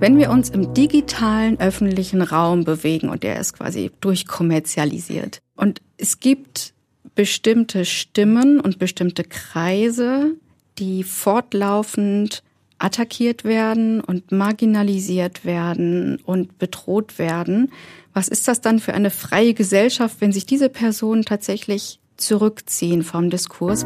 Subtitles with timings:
[0.00, 6.20] Wenn wir uns im digitalen öffentlichen Raum bewegen und der ist quasi durchkommerzialisiert und es
[6.20, 6.72] gibt
[7.14, 10.36] bestimmte Stimmen und bestimmte Kreise,
[10.78, 12.42] die fortlaufend
[12.78, 17.70] attackiert werden und marginalisiert werden und bedroht werden.
[18.14, 23.30] Was ist das dann für eine freie Gesellschaft, wenn sich diese Personen tatsächlich zurückziehen vom
[23.30, 23.84] Diskurs.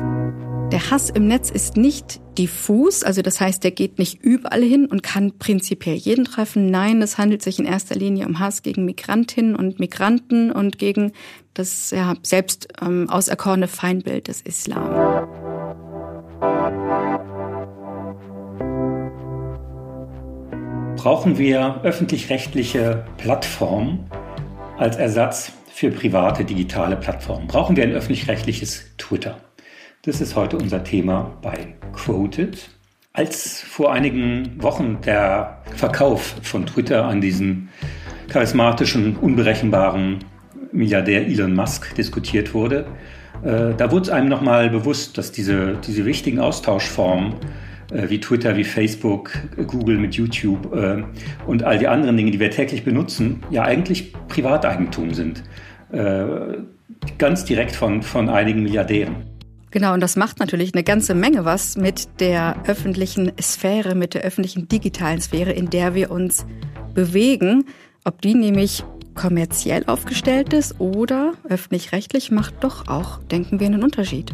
[0.75, 4.87] Der Hass im Netz ist nicht diffus, also das heißt, der geht nicht überall hin
[4.87, 6.69] und kann prinzipiell jeden treffen.
[6.69, 11.13] Nein, es handelt sich in erster Linie um Hass gegen Migrantinnen und Migranten und gegen
[11.55, 15.29] das ja, selbst ähm, auserkorene Feindbild des Islam.
[20.97, 24.11] Brauchen wir öffentlich-rechtliche Plattformen
[24.77, 27.47] als Ersatz für private digitale Plattformen?
[27.47, 29.39] Brauchen wir ein öffentlich-rechtliches Twitter?
[30.07, 32.69] Das ist heute unser Thema bei Quoted.
[33.15, 37.71] Als vor einigen Wochen der Verkauf von Twitter an diesen
[38.29, 40.19] charismatischen, unberechenbaren
[40.73, 42.85] Milliardär Elon Musk diskutiert wurde,
[43.45, 47.37] äh, da wurde es einem nochmal bewusst, dass diese, diese wichtigen Austauschformen
[47.91, 49.31] äh, wie Twitter, wie Facebook,
[49.67, 51.03] Google mit YouTube äh,
[51.47, 55.43] und all die anderen Dinge, die wir täglich benutzen, ja eigentlich Privateigentum sind.
[55.93, 56.59] Äh,
[57.17, 59.34] ganz direkt von, von einigen Milliardären.
[59.75, 64.23] Genau, und das macht natürlich eine ganze Menge was mit der öffentlichen Sphäre, mit der
[64.23, 66.47] öffentlichen digitalen Sphäre, in der wir uns
[66.95, 67.65] bewegen.
[68.05, 68.85] Ob die nämlich
[69.17, 74.33] kommerziell aufgestellt ist oder öffentlich-rechtlich, macht doch auch, denken wir, einen Unterschied.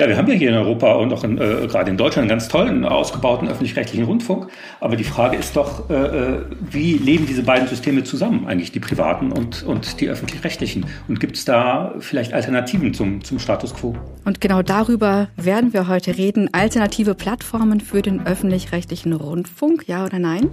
[0.00, 2.30] Ja, wir haben ja hier in Europa und auch in, äh, gerade in Deutschland einen
[2.30, 4.46] ganz tollen, ausgebauten öffentlich-rechtlichen Rundfunk.
[4.80, 8.80] Aber die Frage ist doch, äh, äh, wie leben diese beiden Systeme zusammen, eigentlich die
[8.80, 10.86] privaten und, und die öffentlich-rechtlichen?
[11.06, 13.94] Und gibt es da vielleicht Alternativen zum, zum Status quo?
[14.24, 16.48] Und genau darüber werden wir heute reden.
[16.54, 20.48] Alternative Plattformen für den öffentlich-rechtlichen Rundfunk, ja oder nein?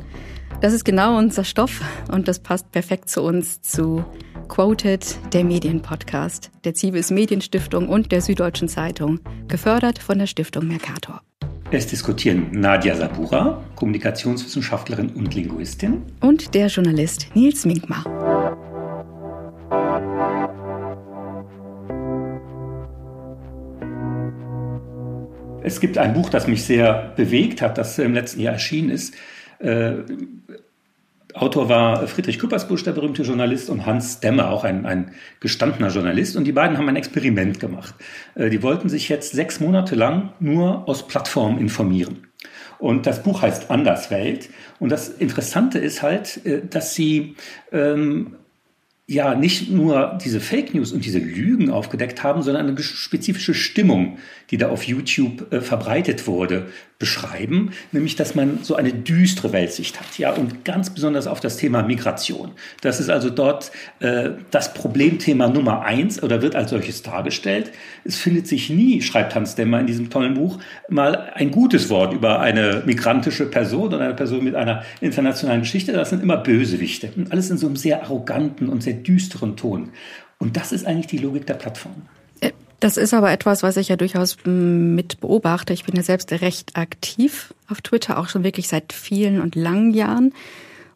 [0.59, 1.79] Das ist genau unser Stoff
[2.11, 4.03] und das passt perfekt zu uns, zu
[4.47, 11.21] Quoted, der Medienpodcast der Zivis Medienstiftung und der Süddeutschen Zeitung, gefördert von der Stiftung Mercator.
[11.69, 18.05] Es diskutieren Nadia Sabura, Kommunikationswissenschaftlerin und Linguistin, und der Journalist Nils Minkmar.
[25.61, 29.13] Es gibt ein Buch, das mich sehr bewegt hat, das im letzten Jahr erschienen ist.
[31.41, 36.35] Autor war Friedrich Küppersbusch, der berühmte Journalist, und Hans Demme, auch ein, ein gestandener Journalist.
[36.35, 37.95] Und die beiden haben ein Experiment gemacht.
[38.35, 42.27] Äh, die wollten sich jetzt sechs Monate lang nur aus Plattformen informieren.
[42.79, 44.49] Und das Buch heißt Anderswelt.
[44.79, 47.35] Und das Interessante ist halt, äh, dass sie
[47.71, 48.35] ähm,
[49.07, 54.17] ja nicht nur diese Fake News und diese Lügen aufgedeckt haben, sondern eine spezifische Stimmung,
[54.51, 56.67] die da auf YouTube äh, verbreitet wurde,
[56.99, 61.57] beschreiben, nämlich dass man so eine düstere Weltsicht hat, ja, und ganz besonders auf das
[61.57, 62.51] Thema Migration.
[62.81, 67.71] Das ist also dort äh, das Problemthema Nummer eins oder wird als solches dargestellt.
[68.03, 70.57] Es findet sich nie, schreibt Hans Demmer in diesem tollen Buch,
[70.89, 75.91] mal ein gutes Wort über eine migrantische Person oder eine Person mit einer internationalen Geschichte.
[75.93, 79.91] Das sind immer Bösewichte und alles in so einem sehr arroganten und sehr düsteren Ton.
[80.39, 82.07] Und das ist eigentlich die Logik der Plattform.
[82.79, 85.73] Das ist aber etwas, was ich ja durchaus mm, mit beobachte.
[85.73, 89.93] Ich bin ja selbst recht aktiv auf Twitter, auch schon wirklich seit vielen und langen
[89.93, 90.33] Jahren.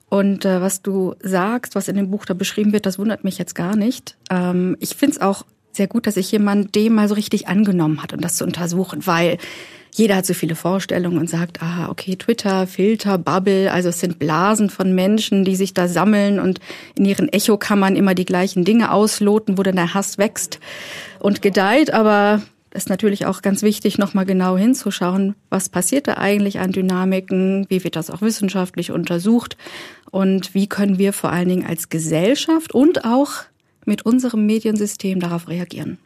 [0.09, 3.37] Und äh, was du sagst, was in dem Buch da beschrieben wird, das wundert mich
[3.37, 4.17] jetzt gar nicht.
[4.29, 8.03] Ähm, ich finde es auch sehr gut, dass sich jemand dem mal so richtig angenommen
[8.03, 9.37] hat und das zu untersuchen, weil
[9.93, 14.19] jeder hat so viele Vorstellungen und sagt, ah, okay, Twitter, Filter, Bubble, also es sind
[14.19, 16.59] Blasen von Menschen, die sich da sammeln und
[16.95, 20.59] in ihren Echokammern immer die gleichen Dinge ausloten, wo dann der Hass wächst
[21.19, 21.93] und gedeiht.
[21.93, 22.41] Aber
[22.71, 27.65] es ist natürlich auch ganz wichtig, nochmal genau hinzuschauen, was passiert da eigentlich an Dynamiken,
[27.69, 29.57] wie wird das auch wissenschaftlich untersucht
[30.09, 33.31] und wie können wir vor allen Dingen als Gesellschaft und auch
[33.85, 35.97] mit unserem Mediensystem darauf reagieren.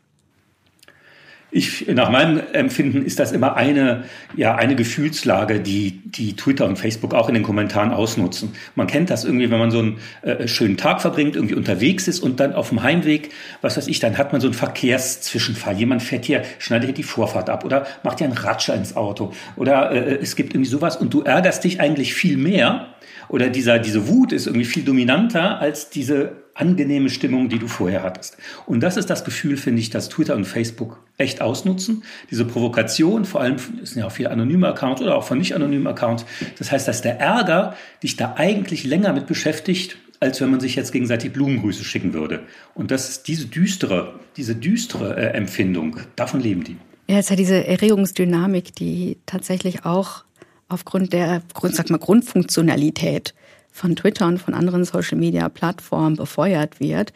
[1.55, 4.03] Ich, nach meinem Empfinden ist das immer eine,
[4.35, 8.51] ja, eine Gefühlslage, die, die Twitter und Facebook auch in den Kommentaren ausnutzen.
[8.75, 12.19] Man kennt das irgendwie, wenn man so einen äh, schönen Tag verbringt, irgendwie unterwegs ist
[12.19, 13.31] und dann auf dem Heimweg,
[13.61, 15.77] was weiß ich, dann hat man so einen Verkehrszwischenfall.
[15.77, 19.31] Jemand fährt hier, schneidet hier die Vorfahrt ab oder macht hier einen Ratscher ins Auto
[19.55, 22.87] oder äh, es gibt irgendwie sowas und du ärgerst dich eigentlich viel mehr
[23.29, 28.01] oder dieser, diese Wut ist irgendwie viel dominanter als diese angenehme Stimmung, die du vorher
[28.01, 28.37] hattest.
[28.65, 32.03] Und das ist das Gefühl, finde ich, dass Twitter und Facebook echt ausnutzen.
[32.31, 35.85] Diese Provokation, vor allem sind ja auch viele anonyme Accounts oder auch von nicht anonymen
[35.85, 36.25] Accounts.
[36.57, 40.75] Das heißt, dass der Ärger dich da eigentlich länger mit beschäftigt, als wenn man sich
[40.75, 42.43] jetzt gegenseitig Blumengrüße schicken würde.
[42.73, 45.97] Und das ist diese düstere, diese düstere äh, Empfindung.
[46.15, 46.77] Davon leben die.
[47.07, 50.23] Ja, es hat diese Erregungsdynamik, die tatsächlich auch
[50.69, 53.35] aufgrund der sag mal, Grundfunktionalität
[53.75, 57.11] von Twitter und von anderen Social-Media-Plattformen befeuert wird,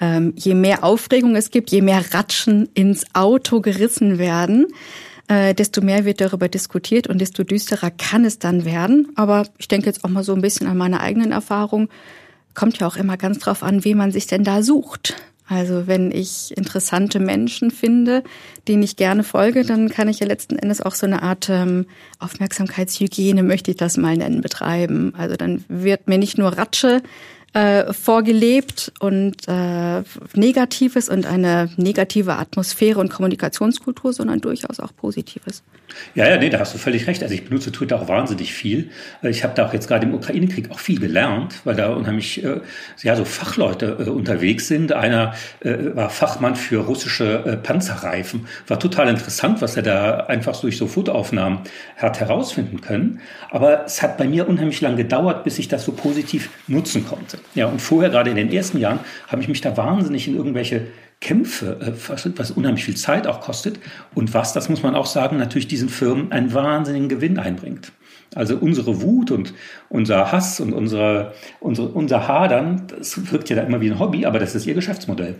[0.00, 4.66] ähm, je mehr Aufregung es gibt, je mehr Ratschen ins Auto gerissen werden,
[5.28, 9.08] äh, desto mehr wird darüber diskutiert und desto düsterer kann es dann werden.
[9.14, 11.88] Aber ich denke jetzt auch mal so ein bisschen an meine eigenen Erfahrungen.
[12.54, 15.14] Kommt ja auch immer ganz drauf an, wie man sich denn da sucht.
[15.50, 18.22] Also wenn ich interessante Menschen finde,
[18.68, 21.86] denen ich gerne folge, dann kann ich ja letzten Endes auch so eine Art ähm,
[22.20, 25.12] Aufmerksamkeitshygiene, möchte ich das mal nennen, betreiben.
[25.18, 27.02] Also dann wird mir nicht nur Ratsche
[27.52, 30.02] äh, vorgelebt und äh,
[30.34, 35.64] Negatives und eine negative Atmosphäre und Kommunikationskultur, sondern durchaus auch Positives.
[36.14, 37.22] Ja, ja, nee, da hast du völlig recht.
[37.22, 38.90] Also ich benutze Twitter auch wahnsinnig viel.
[39.22, 42.44] Äh, ich habe da auch jetzt gerade im Ukraine-Krieg auch viel gelernt, weil da unheimlich
[42.44, 42.60] äh,
[43.02, 44.92] ja so Fachleute äh, unterwegs sind.
[44.92, 48.46] Einer äh, war Fachmann für russische äh, Panzerreifen.
[48.68, 51.60] War total interessant, was er da einfach durch so Fotoaufnahmen
[51.96, 53.20] hat herausfinden können.
[53.50, 57.39] Aber es hat bei mir unheimlich lang gedauert, bis ich das so positiv nutzen konnte.
[57.54, 60.86] Ja, und vorher, gerade in den ersten Jahren, habe ich mich da wahnsinnig in irgendwelche
[61.20, 63.78] Kämpfe, äh, was unheimlich viel Zeit auch kostet
[64.14, 67.92] und was, das muss man auch sagen, natürlich diesen Firmen einen wahnsinnigen Gewinn einbringt.
[68.34, 69.52] Also unsere Wut und
[69.88, 74.24] unser Hass und unsere, unsere, unser Hadern, das wirkt ja da immer wie ein Hobby,
[74.24, 75.34] aber das ist ihr Geschäftsmodell.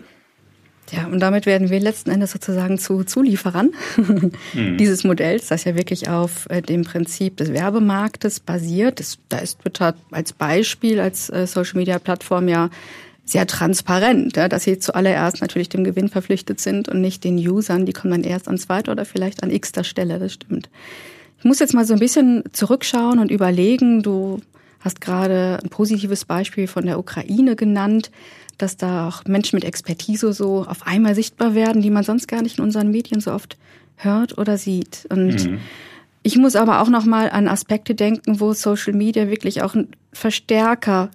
[0.92, 3.70] Ja, und damit werden wir letzten Endes sozusagen zu Zulieferern
[4.54, 4.76] mhm.
[4.76, 8.98] dieses Modells, das ja wirklich auf äh, dem Prinzip des Werbemarktes basiert.
[8.98, 12.70] Das, da ist Twitter als Beispiel, als äh, Social-Media-Plattform ja
[13.24, 17.86] sehr transparent, ja, dass sie zuallererst natürlich dem Gewinn verpflichtet sind und nicht den Usern.
[17.86, 20.68] Die kommen dann erst an zweiter oder vielleicht an x-ter Stelle, das stimmt.
[21.38, 24.02] Ich muss jetzt mal so ein bisschen zurückschauen und überlegen.
[24.02, 24.40] Du
[24.80, 28.10] hast gerade ein positives Beispiel von der Ukraine genannt
[28.62, 32.42] dass da auch Menschen mit Expertise so auf einmal sichtbar werden, die man sonst gar
[32.42, 33.56] nicht in unseren Medien so oft
[33.96, 35.06] hört oder sieht.
[35.10, 35.60] Und mhm.
[36.22, 39.88] ich muss aber auch noch mal an Aspekte denken, wo Social Media wirklich auch ein
[40.12, 41.10] Verstärker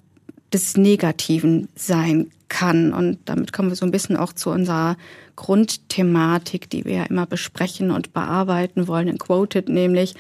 [0.54, 2.94] des Negativen sein kann.
[2.94, 4.98] Und damit kommen wir so ein bisschen auch zu unserer
[5.36, 10.16] Grundthematik, die wir ja immer besprechen und bearbeiten wollen in Quoted, nämlich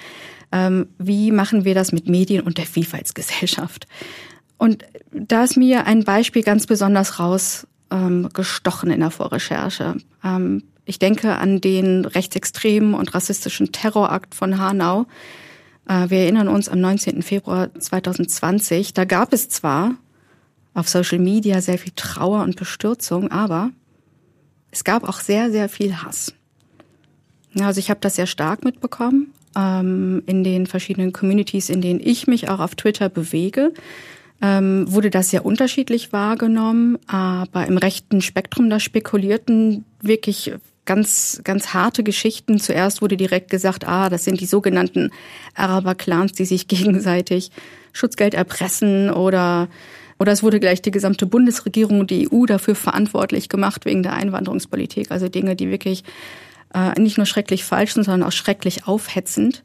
[0.51, 3.87] ähm, wie machen wir das mit Medien und der Vielfaltsgesellschaft?
[4.57, 9.97] Und da ist mir ein Beispiel ganz besonders rausgestochen ähm, in der Vorrecherche.
[10.23, 15.07] Ähm, ich denke an den rechtsextremen und rassistischen Terrorakt von Hanau.
[15.87, 17.21] Äh, wir erinnern uns am 19.
[17.21, 18.93] Februar 2020.
[18.93, 19.95] Da gab es zwar
[20.73, 23.71] auf Social Media sehr viel Trauer und Bestürzung, aber
[24.71, 26.33] es gab auch sehr, sehr viel Hass.
[27.59, 32.27] Also ich habe das sehr stark mitbekommen ähm, in den verschiedenen Communities, in denen ich
[32.27, 33.73] mich auch auf Twitter bewege
[34.41, 40.53] ähm, wurde das sehr unterschiedlich wahrgenommen, aber im rechten Spektrum da spekulierten wirklich
[40.85, 42.59] ganz, ganz harte Geschichten.
[42.59, 45.11] Zuerst wurde direkt gesagt, ah, das sind die sogenannten
[45.55, 47.51] Araber-Clans, die sich gegenseitig
[47.91, 49.67] Schutzgeld erpressen oder
[50.17, 54.13] oder es wurde gleich die gesamte Bundesregierung und die EU dafür verantwortlich gemacht wegen der
[54.13, 55.11] Einwanderungspolitik.
[55.11, 56.05] Also Dinge, die wirklich
[56.73, 59.63] äh, nicht nur schrecklich falsch sind, sondern auch schrecklich aufhetzend.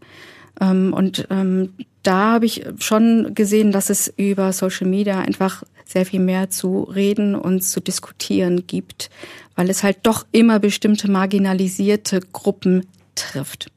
[0.60, 6.06] Ähm, und ähm, da habe ich schon gesehen, dass es über Social Media einfach sehr
[6.06, 9.10] viel mehr zu reden und zu diskutieren gibt,
[9.56, 13.70] weil es halt doch immer bestimmte marginalisierte Gruppen trifft.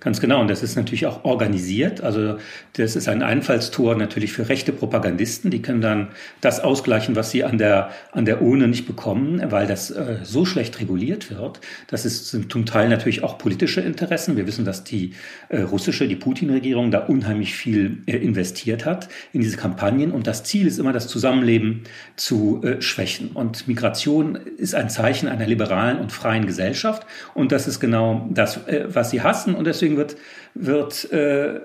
[0.00, 0.40] Ganz genau.
[0.40, 2.00] Und das ist natürlich auch organisiert.
[2.00, 2.38] Also
[2.72, 5.50] das ist ein Einfallstor natürlich für rechte Propagandisten.
[5.50, 6.08] Die können dann
[6.40, 10.46] das ausgleichen, was sie an der, an der Urne nicht bekommen, weil das äh, so
[10.46, 11.60] schlecht reguliert wird.
[11.86, 14.38] Das ist, sind zum Teil natürlich auch politische Interessen.
[14.38, 15.12] Wir wissen, dass die
[15.50, 20.12] äh, russische, die Putin-Regierung da unheimlich viel äh, investiert hat in diese Kampagnen.
[20.12, 21.82] Und das Ziel ist immer, das Zusammenleben
[22.16, 23.32] zu äh, schwächen.
[23.34, 27.06] Und Migration ist ein Zeichen einer liberalen und freien Gesellschaft.
[27.34, 29.54] Und das ist genau das, äh, was sie hassen.
[29.54, 30.16] Und deswegen deswegen wird,
[30.54, 31.60] wird äh,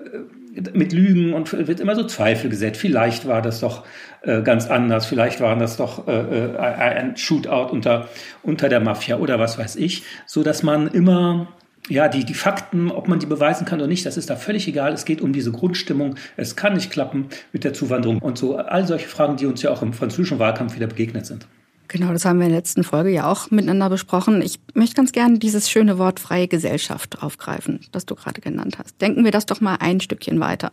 [0.72, 2.80] mit Lügen und wird immer so Zweifel gesetzt.
[2.80, 3.84] Vielleicht war das doch
[4.22, 8.08] äh, ganz anders, vielleicht war das doch äh, äh, ein Shootout unter,
[8.42, 11.48] unter der Mafia oder was weiß ich, so dass man immer
[11.88, 14.66] ja, die, die Fakten, ob man die beweisen kann oder nicht, das ist da völlig
[14.66, 14.92] egal.
[14.92, 16.16] Es geht um diese Grundstimmung.
[16.36, 18.56] Es kann nicht klappen mit der Zuwanderung und so.
[18.56, 21.46] All solche Fragen, die uns ja auch im französischen Wahlkampf wieder begegnet sind.
[21.88, 24.42] Genau, das haben wir in der letzten Folge ja auch miteinander besprochen.
[24.42, 29.00] Ich möchte ganz gerne dieses schöne Wort freie Gesellschaft aufgreifen, das du gerade genannt hast.
[29.00, 30.72] Denken wir das doch mal ein Stückchen weiter.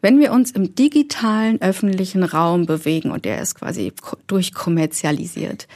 [0.00, 3.92] Wenn wir uns im digitalen öffentlichen Raum bewegen und der ist quasi
[4.26, 5.68] durchkommerzialisiert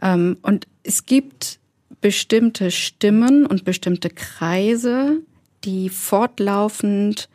[0.00, 1.58] ähm, und es gibt
[2.00, 5.20] bestimmte Stimmen und bestimmte Kreise,
[5.64, 7.28] die fortlaufend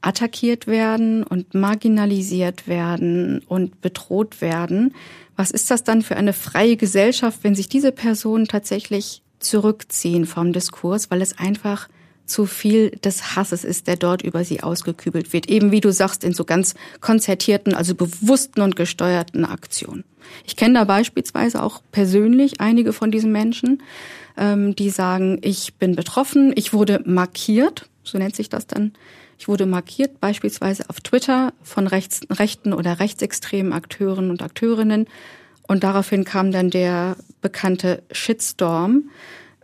[0.00, 4.94] attackiert werden und marginalisiert werden und bedroht werden,
[5.42, 10.52] was ist das dann für eine freie Gesellschaft, wenn sich diese Personen tatsächlich zurückziehen vom
[10.52, 11.88] Diskurs, weil es einfach
[12.26, 15.48] zu viel des Hasses ist, der dort über sie ausgekübelt wird.
[15.48, 20.04] Eben wie du sagst, in so ganz konzertierten, also bewussten und gesteuerten Aktionen.
[20.46, 23.82] Ich kenne da beispielsweise auch persönlich einige von diesen Menschen,
[24.36, 28.92] ähm, die sagen, ich bin betroffen, ich wurde markiert, so nennt sich das dann.
[29.42, 35.08] Ich wurde markiert, beispielsweise auf Twitter von rechts, rechten oder rechtsextremen Akteuren und Akteurinnen.
[35.66, 39.10] Und daraufhin kam dann der bekannte Shitstorm,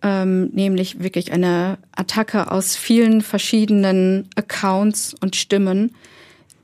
[0.03, 5.95] ähm, nämlich wirklich eine Attacke aus vielen verschiedenen Accounts und Stimmen,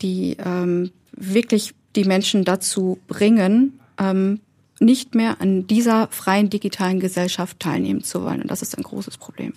[0.02, 4.40] die ähm, wirklich die Menschen dazu bringen, ähm,
[4.80, 8.42] nicht mehr an dieser freien digitalen Gesellschaft teilnehmen zu wollen.
[8.42, 9.52] Und das ist ein großes Problem.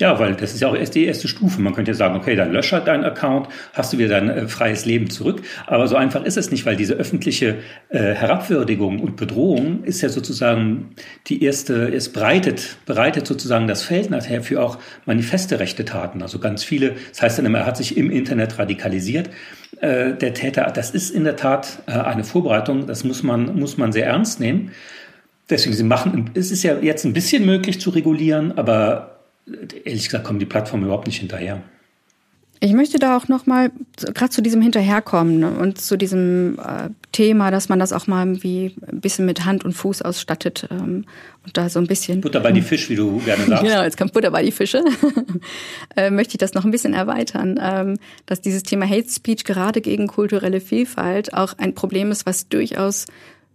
[0.00, 1.60] Ja, weil das ist ja auch erst die erste Stufe.
[1.60, 4.48] Man könnte ja sagen, okay, dann lösche halt deinen Account, hast du wieder dein äh,
[4.48, 5.42] freies Leben zurück.
[5.66, 7.58] Aber so einfach ist es nicht, weil diese öffentliche
[7.90, 10.94] äh, Herabwürdigung und Bedrohung ist ja sozusagen
[11.26, 16.22] die erste, es breitet, bereitet sozusagen das Feld nachher für auch manifeste rechte Taten.
[16.22, 19.28] Also ganz viele, das heißt dann immer, er hat sich im Internet radikalisiert.
[19.82, 23.76] Äh, der Täter, das ist in der Tat äh, eine Vorbereitung, das muss man, muss
[23.76, 24.70] man sehr ernst nehmen.
[25.50, 29.09] Deswegen, sie machen, es ist ja jetzt ein bisschen möglich zu regulieren, aber
[29.84, 31.62] ehrlich gesagt kommen die Plattformen überhaupt nicht hinterher.
[32.62, 36.90] Ich möchte da auch noch mal gerade zu diesem Hinterherkommen ne, und zu diesem äh,
[37.10, 41.06] Thema, dass man das auch mal irgendwie ein bisschen mit Hand und Fuß ausstattet ähm,
[41.46, 43.64] und da so ein bisschen Butter bei die Fisch, wie du gerne sagst.
[43.64, 44.84] genau, jetzt kommt Butter bei die Fische.
[45.96, 49.80] äh, möchte ich das noch ein bisschen erweitern, ähm, dass dieses Thema Hate Speech gerade
[49.80, 53.06] gegen kulturelle Vielfalt auch ein Problem ist, was durchaus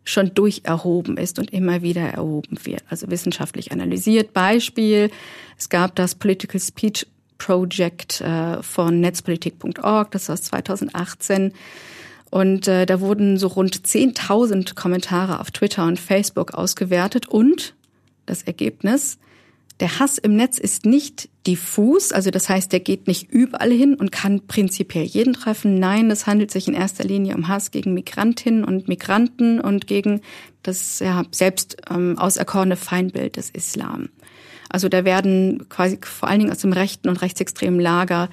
[0.06, 4.34] schon durcherhoben ist und immer wieder erhoben wird, also wissenschaftlich analysiert.
[4.34, 5.10] Beispiel,
[5.58, 7.08] es gab das Political Speech
[7.38, 11.52] Project äh, von netzpolitik.org, das war 2018.
[12.32, 17.76] Und äh, da wurden so rund 10.000 Kommentare auf Twitter und Facebook ausgewertet und
[18.26, 19.18] das Ergebnis,
[19.80, 23.96] der Hass im Netz ist nicht diffus, also das heißt, der geht nicht überall hin
[23.96, 25.80] und kann prinzipiell jeden treffen.
[25.80, 30.22] Nein, es handelt sich in erster Linie um Hass gegen Migrantinnen und Migranten und gegen
[30.64, 34.10] das ja, selbst ähm, auserkorene Feindbild des Islam.
[34.70, 38.30] Also da werden quasi vor allen Dingen aus dem rechten und rechtsextremen Lager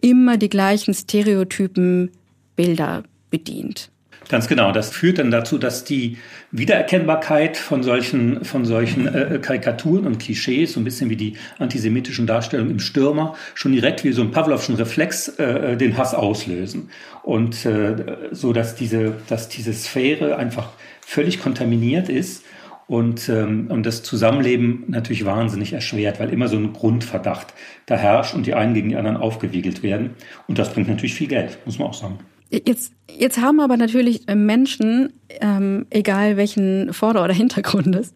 [0.00, 2.10] immer die gleichen Stereotypen
[2.54, 3.91] Bilder bedient.
[4.32, 4.72] Ganz genau.
[4.72, 6.16] Das führt dann dazu, dass die
[6.52, 12.26] Wiedererkennbarkeit von solchen, von solchen äh, Karikaturen und Klischees, so ein bisschen wie die antisemitischen
[12.26, 16.88] Darstellungen im Stürmer, schon direkt wie so ein Pavlovschen Reflex äh, den Hass auslösen.
[17.22, 20.70] Und äh, so, dass diese, dass diese Sphäre einfach
[21.02, 22.42] völlig kontaminiert ist
[22.86, 27.52] und, ähm, und das Zusammenleben natürlich wahnsinnig erschwert, weil immer so ein Grundverdacht
[27.84, 30.14] da herrscht und die einen gegen die anderen aufgewiegelt werden.
[30.48, 32.18] Und das bringt natürlich viel Geld, muss man auch sagen.
[32.52, 38.12] Jetzt, jetzt haben aber natürlich Menschen, ähm, egal welchen Vorder- oder Hintergrundes,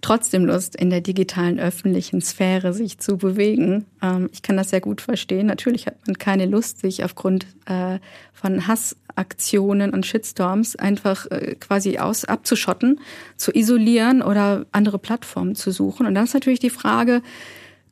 [0.00, 3.86] trotzdem Lust, in der digitalen öffentlichen Sphäre sich zu bewegen.
[4.00, 5.46] Ähm, ich kann das sehr gut verstehen.
[5.46, 7.98] Natürlich hat man keine Lust, sich aufgrund äh,
[8.32, 13.00] von Hassaktionen und Shitstorms einfach äh, quasi aus abzuschotten,
[13.36, 16.06] zu isolieren oder andere Plattformen zu suchen.
[16.06, 17.22] Und dann ist natürlich die Frage,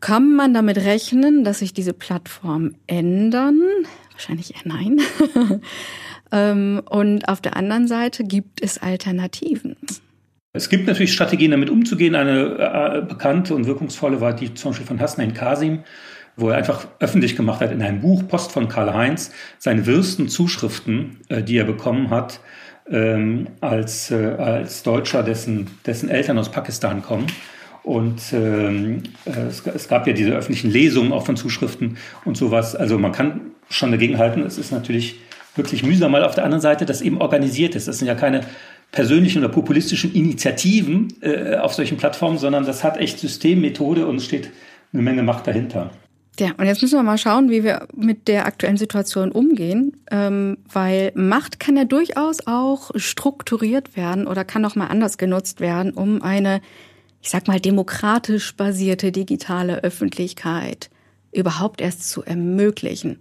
[0.01, 3.61] kann man damit rechnen, dass sich diese Plattformen ändern?
[4.13, 5.01] Wahrscheinlich eher nein.
[6.33, 9.77] Ähm, und auf der anderen Seite gibt es Alternativen.
[10.55, 12.15] Es gibt natürlich Strategien, damit umzugehen.
[12.15, 15.81] Eine äh, bekannte und wirkungsvolle war die zum Beispiel von Hasnain Kasim,
[16.37, 21.21] wo er einfach öffentlich gemacht hat in einem Buch Post von Karl-Heinz seine wirsten Zuschriften,
[21.29, 22.41] äh, die er bekommen hat,
[22.91, 27.27] ähm, als, äh, als Deutscher, dessen, dessen Eltern aus Pakistan kommen.
[27.83, 32.77] Und ähm, es, es, gab ja diese öffentlichen Lesungen auch von Zuschriften und sowas.
[32.77, 34.43] Also man kann schon dagegen halten.
[34.43, 35.17] Es ist natürlich
[35.57, 37.89] wirklich mühsam, mal auf der anderen Seite das eben organisiert ist.
[37.89, 38.43] Das sind ja keine
[38.93, 44.27] persönlichen oder populistischen Initiativen äh, auf solchen Plattformen, sondern das hat echt Systemmethode und es
[44.27, 44.51] steht
[44.93, 45.91] eine Menge Macht dahinter.
[46.39, 50.59] Ja, und jetzt müssen wir mal schauen, wie wir mit der aktuellen Situation umgehen, ähm,
[50.71, 55.93] weil Macht kann ja durchaus auch strukturiert werden oder kann auch mal anders genutzt werden,
[55.93, 56.63] um eine,
[57.23, 60.91] ich sag mal, demokratisch basierte digitale Öffentlichkeit
[61.33, 63.19] überhaupt erst zu ermöglichen.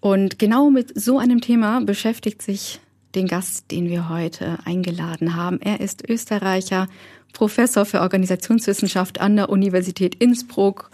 [0.00, 2.80] Und genau mit so einem Thema beschäftigt sich
[3.14, 5.60] den Gast, den wir heute eingeladen haben.
[5.60, 6.88] Er ist Österreicher,
[7.32, 10.90] Professor für Organisationswissenschaft an der Universität Innsbruck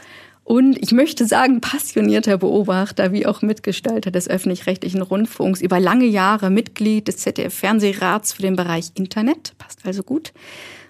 [0.46, 6.50] und ich möchte sagen, passionierter Beobachter wie auch Mitgestalter des öffentlich-rechtlichen Rundfunks, über lange Jahre
[6.50, 10.32] Mitglied des ZDF-Fernsehrats für den Bereich Internet, passt also gut.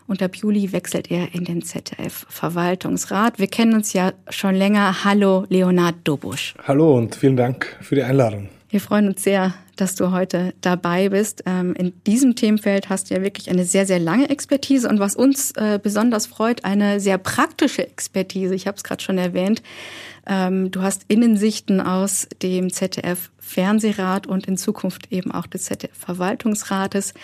[0.06, 3.38] Und ab Juli wechselt er in den ZDF-Verwaltungsrat.
[3.38, 5.04] Wir kennen uns ja schon länger.
[5.04, 6.54] Hallo, Leonard Dobusch.
[6.66, 8.48] Hallo und vielen Dank für die Einladung.
[8.68, 11.42] Wir freuen uns sehr, dass du heute dabei bist.
[11.46, 15.16] Ähm, in diesem Themenfeld hast du ja wirklich eine sehr, sehr lange Expertise und was
[15.16, 18.54] uns äh, besonders freut, eine sehr praktische Expertise.
[18.54, 19.62] Ich habe es gerade schon erwähnt.
[20.26, 25.96] Ähm, du hast Innensichten aus dem ZDF Fernsehrat und in Zukunft eben auch des ZDF
[25.96, 27.14] Verwaltungsrates.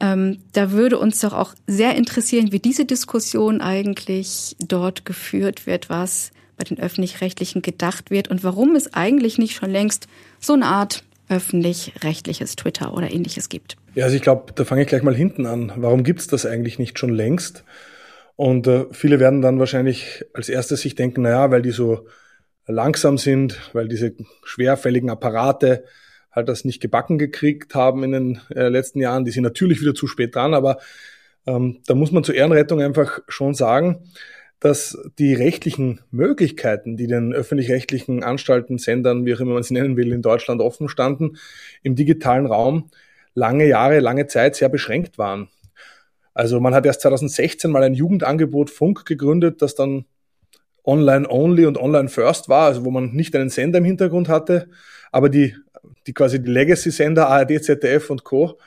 [0.00, 5.90] Ähm, da würde uns doch auch sehr interessieren, wie diese Diskussion eigentlich dort geführt wird,
[5.90, 10.06] was bei den öffentlich-rechtlichen gedacht wird und warum es eigentlich nicht schon längst
[10.40, 13.76] so eine Art öffentlich-rechtliches Twitter oder ähnliches gibt.
[13.94, 15.72] Ja, also ich glaube, da fange ich gleich mal hinten an.
[15.76, 17.64] Warum gibt es das eigentlich nicht schon längst?
[18.36, 22.06] Und äh, viele werden dann wahrscheinlich als erstes sich denken, naja, weil die so
[22.66, 24.14] langsam sind, weil diese
[24.44, 25.84] schwerfälligen Apparate
[26.38, 29.24] halt das nicht gebacken gekriegt haben in den äh, letzten Jahren.
[29.24, 30.78] Die sind natürlich wieder zu spät dran, aber
[31.46, 34.04] ähm, da muss man zur Ehrenrettung einfach schon sagen,
[34.60, 39.96] dass die rechtlichen Möglichkeiten, die den öffentlich-rechtlichen Anstalten, Sendern, wie auch immer man sie nennen
[39.96, 41.36] will, in Deutschland offen standen,
[41.82, 42.90] im digitalen Raum
[43.34, 45.48] lange Jahre, lange Zeit sehr beschränkt waren.
[46.34, 50.06] Also man hat erst 2016 mal ein Jugendangebot Funk gegründet, das dann
[50.84, 54.68] online-only und online-first war, also wo man nicht einen Sender im Hintergrund hatte,
[55.12, 55.54] aber die,
[56.06, 58.58] die quasi die Legacy-Sender ARD, ZDF und Co.,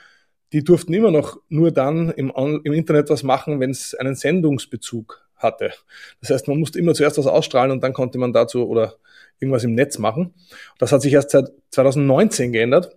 [0.52, 5.26] die durften immer noch nur dann im, im Internet was machen, wenn es einen Sendungsbezug
[5.36, 5.72] hatte.
[6.20, 8.96] Das heißt, man musste immer zuerst was ausstrahlen und dann konnte man dazu oder
[9.40, 10.34] irgendwas im Netz machen.
[10.78, 12.96] Das hat sich erst seit 2019 geändert.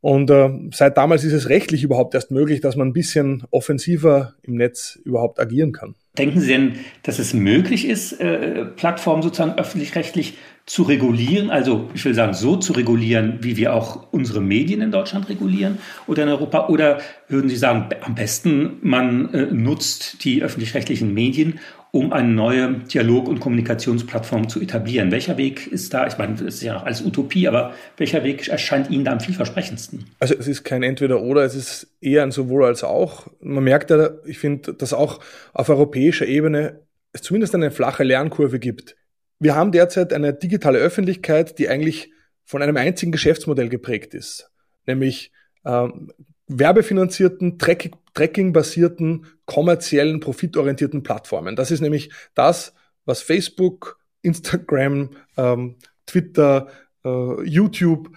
[0.00, 4.34] Und äh, seit damals ist es rechtlich überhaupt erst möglich, dass man ein bisschen offensiver
[4.42, 5.96] im Netz überhaupt agieren kann.
[6.18, 10.34] Denken Sie denn, dass es möglich ist, äh, Plattformen sozusagen öffentlich-rechtlich
[10.66, 14.90] zu regulieren, also ich will sagen, so zu regulieren, wie wir auch unsere Medien in
[14.90, 16.68] Deutschland regulieren oder in Europa?
[16.68, 21.60] Oder würden Sie sagen, am besten man äh, nutzt die öffentlich-rechtlichen Medien,
[21.96, 25.10] um eine neue Dialog- und Kommunikationsplattform zu etablieren?
[25.10, 26.06] Welcher Weg ist da?
[26.06, 30.04] Ich meine, das ist ja alles Utopie, aber welcher Weg erscheint Ihnen da am vielversprechendsten?
[30.18, 33.28] Also es ist kein Entweder-Oder, es ist eher ein sowohl als auch.
[33.40, 35.20] Man merkt ja, ich finde, dass auch
[35.52, 36.80] auf europäischer Ebene
[37.12, 38.96] es zumindest eine flache Lernkurve gibt
[39.38, 42.10] wir haben derzeit eine digitale Öffentlichkeit, die eigentlich
[42.44, 44.50] von einem einzigen Geschäftsmodell geprägt ist,
[44.86, 45.32] nämlich
[45.64, 46.12] ähm,
[46.48, 51.56] werbefinanzierten, tracking-basierten, kommerziellen, profitorientierten Plattformen.
[51.56, 56.68] Das ist nämlich das, was Facebook, Instagram, ähm, Twitter,
[57.04, 58.16] äh, YouTube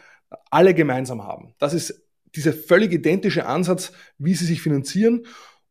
[0.50, 1.54] alle gemeinsam haben.
[1.60, 2.04] Das ist
[2.36, 5.26] dieser völlig identische Ansatz, wie sie sich finanzieren.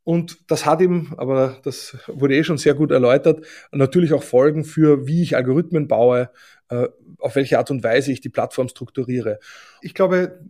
[0.04, 4.64] Und das hat eben, aber das wurde eh schon sehr gut erläutert, natürlich auch Folgen
[4.64, 6.30] für, wie ich Algorithmen baue,
[6.70, 9.38] äh, auf welche Art und Weise ich die Plattform strukturiere.
[9.82, 10.40] Ich glaube,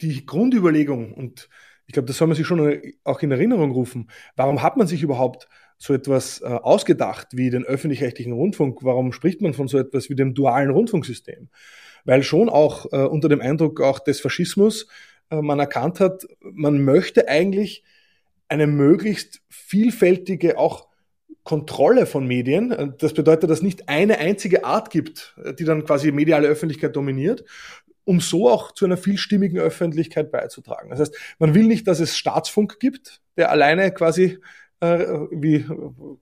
[0.00, 1.48] die Grundüberlegung, und
[1.86, 5.02] ich glaube, das soll man sich schon auch in Erinnerung rufen, warum hat man sich
[5.02, 8.82] überhaupt so etwas äh, ausgedacht wie den öffentlich-rechtlichen Rundfunk?
[8.82, 11.48] Warum spricht man von so etwas wie dem dualen Rundfunksystem?
[12.04, 14.86] Weil schon auch äh, unter dem Eindruck auch des Faschismus
[15.30, 17.84] man erkannt hat, man möchte eigentlich
[18.48, 20.88] eine möglichst vielfältige auch
[21.44, 22.94] Kontrolle von Medien.
[22.98, 27.44] Das bedeutet, dass es nicht eine einzige Art gibt, die dann quasi mediale Öffentlichkeit dominiert,
[28.08, 30.88] um so auch zu einer vielstimmigen Öffentlichkeit beizutragen.
[30.88, 34.38] Das heißt, man will nicht, dass es Staatsfunk gibt, der alleine quasi
[34.80, 35.66] äh, wie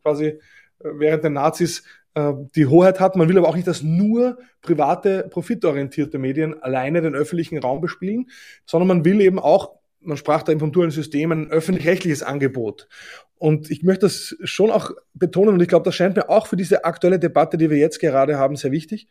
[0.02, 0.40] quasi
[0.80, 3.14] während der Nazis äh, die Hoheit hat.
[3.14, 8.30] Man will aber auch nicht, dass nur private, profitorientierte Medien alleine den öffentlichen Raum bespielen,
[8.64, 12.86] sondern man will eben auch man sprach da im vom dualen System, ein öffentlich-rechtliches Angebot.
[13.38, 16.56] Und ich möchte das schon auch betonen, und ich glaube, das scheint mir auch für
[16.56, 19.08] diese aktuelle Debatte, die wir jetzt gerade haben, sehr wichtig.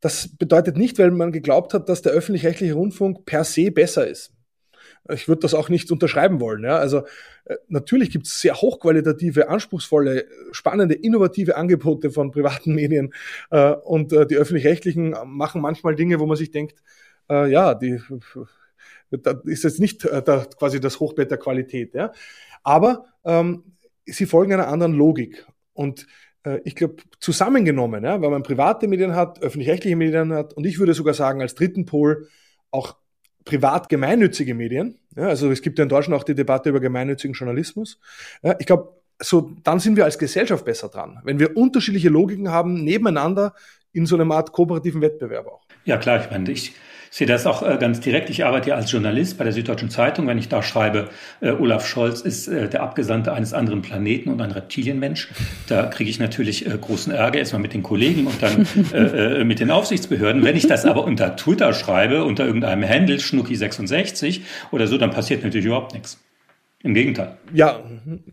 [0.00, 4.32] Das bedeutet nicht, weil man geglaubt hat, dass der öffentlich-rechtliche Rundfunk per se besser ist.
[5.08, 6.64] Ich würde das auch nicht unterschreiben wollen.
[6.64, 6.76] Ja.
[6.76, 7.04] Also
[7.44, 13.12] äh, natürlich gibt es sehr hochqualitative, anspruchsvolle, spannende, innovative Angebote von privaten Medien.
[13.50, 16.82] Äh, und äh, die öffentlich-rechtlichen machen manchmal Dinge, wo man sich denkt,
[17.28, 18.00] ja, die
[19.12, 21.94] da ist jetzt nicht quasi das Hochbett der Qualität.
[21.94, 22.10] Ja?
[22.64, 25.46] Aber ähm, sie folgen einer anderen Logik.
[25.72, 26.08] Und
[26.64, 30.94] ich glaube, zusammengenommen, ja, wenn man private Medien hat, öffentlich-rechtliche Medien hat und ich würde
[30.94, 32.28] sogar sagen, als dritten Pol
[32.70, 32.96] auch
[33.44, 34.98] privat gemeinnützige Medien.
[35.16, 37.98] Ja, also es gibt ja in Deutschland auch die Debatte über gemeinnützigen Journalismus.
[38.42, 42.50] Ja, ich glaube, so dann sind wir als Gesellschaft besser dran, wenn wir unterschiedliche Logiken
[42.50, 43.54] haben nebeneinander
[43.92, 45.66] in so einer Art kooperativen Wettbewerb auch.
[45.84, 46.74] Ja klar, ich meine, ich
[47.10, 48.30] sehe das auch äh, ganz direkt.
[48.30, 50.26] Ich arbeite ja als Journalist bei der Süddeutschen Zeitung.
[50.28, 54.40] Wenn ich da schreibe, äh, Olaf Scholz ist äh, der Abgesandte eines anderen Planeten und
[54.40, 55.28] ein Reptilienmensch,
[55.66, 58.66] da kriege ich natürlich äh, großen Ärger erstmal mit den Kollegen und dann
[59.46, 60.44] mit den Aufsichtsbehörden.
[60.44, 65.42] Wenn ich das aber unter Twitter schreibe, unter irgendeinem Handle, Schnucki66 oder so, dann passiert
[65.42, 66.18] natürlich überhaupt nichts.
[66.82, 67.36] Im Gegenteil.
[67.52, 67.84] Ja,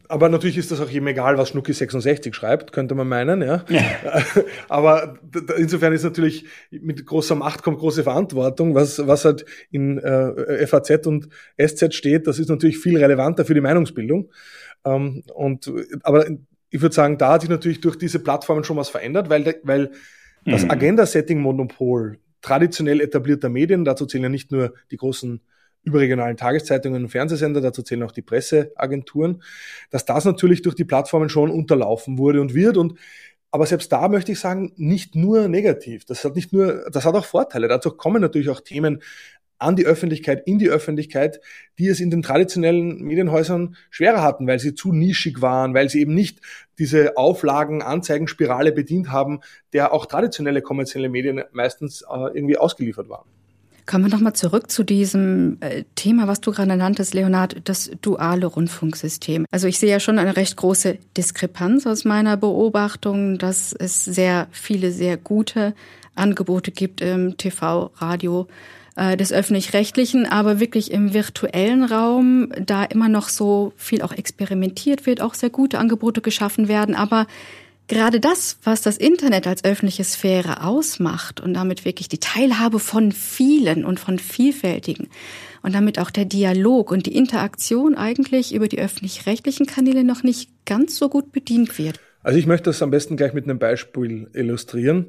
[0.07, 3.65] aber natürlich ist das auch jedem egal, was Schnucki 66 schreibt, könnte man meinen, ja.
[3.67, 3.81] ja.
[4.69, 5.19] Aber
[5.57, 8.73] insofern ist natürlich mit großer Macht kommt große Verantwortung.
[8.73, 11.27] Was, was halt in äh, FAZ und
[11.61, 14.31] SZ steht, das ist natürlich viel relevanter für die Meinungsbildung.
[14.85, 15.69] Ähm, und,
[16.03, 16.25] aber
[16.69, 19.91] ich würde sagen, da hat sich natürlich durch diese Plattformen schon was verändert, weil, weil
[20.45, 20.71] das mhm.
[20.71, 25.41] Agenda-Setting-Monopol traditionell etablierter Medien, dazu zählen ja nicht nur die großen
[25.83, 29.41] überregionalen Tageszeitungen und Fernsehsender, dazu zählen auch die Presseagenturen,
[29.89, 32.97] dass das natürlich durch die Plattformen schon unterlaufen wurde und wird und
[33.49, 36.03] aber selbst da möchte ich sagen, nicht nur negativ.
[36.03, 37.69] Das hat nicht nur, das hat auch Vorteile.
[37.69, 39.01] Dazu kommen natürlich auch Themen
[39.59, 41.39] an die Öffentlichkeit, in die Öffentlichkeit,
[41.79, 46.01] die es in den traditionellen Medienhäusern schwerer hatten, weil sie zu nischig waren, weil sie
[46.01, 46.41] eben nicht
[46.77, 49.39] diese Auflagen, Anzeigenspirale bedient haben,
[49.73, 53.27] der auch traditionelle kommerzielle Medien meistens äh, irgendwie ausgeliefert waren.
[53.87, 58.45] Kommen wir nochmal zurück zu diesem äh, Thema, was du gerade nanntest, Leonard, das duale
[58.45, 59.45] Rundfunksystem.
[59.49, 64.47] Also ich sehe ja schon eine recht große Diskrepanz aus meiner Beobachtung, dass es sehr
[64.51, 65.73] viele sehr gute
[66.15, 68.47] Angebote gibt im TV, Radio,
[68.97, 75.05] äh, des öffentlich-rechtlichen, aber wirklich im virtuellen Raum, da immer noch so viel auch experimentiert
[75.05, 77.25] wird, auch sehr gute Angebote geschaffen werden, aber
[77.87, 83.11] gerade das, was das Internet als öffentliche Sphäre ausmacht und damit wirklich die Teilhabe von
[83.11, 85.07] vielen und von vielfältigen
[85.63, 90.49] und damit auch der Dialog und die Interaktion eigentlich über die öffentlich-rechtlichen Kanäle noch nicht
[90.65, 91.99] ganz so gut bedient wird.
[92.23, 95.07] Also ich möchte das am besten gleich mit einem Beispiel illustrieren.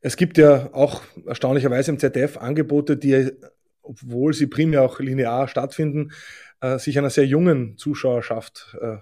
[0.00, 3.32] Es gibt ja auch erstaunlicherweise im ZDF Angebote, die,
[3.82, 6.12] obwohl sie primär auch linear stattfinden,
[6.60, 8.96] äh, sich einer sehr jungen Zuschauerschaft äh,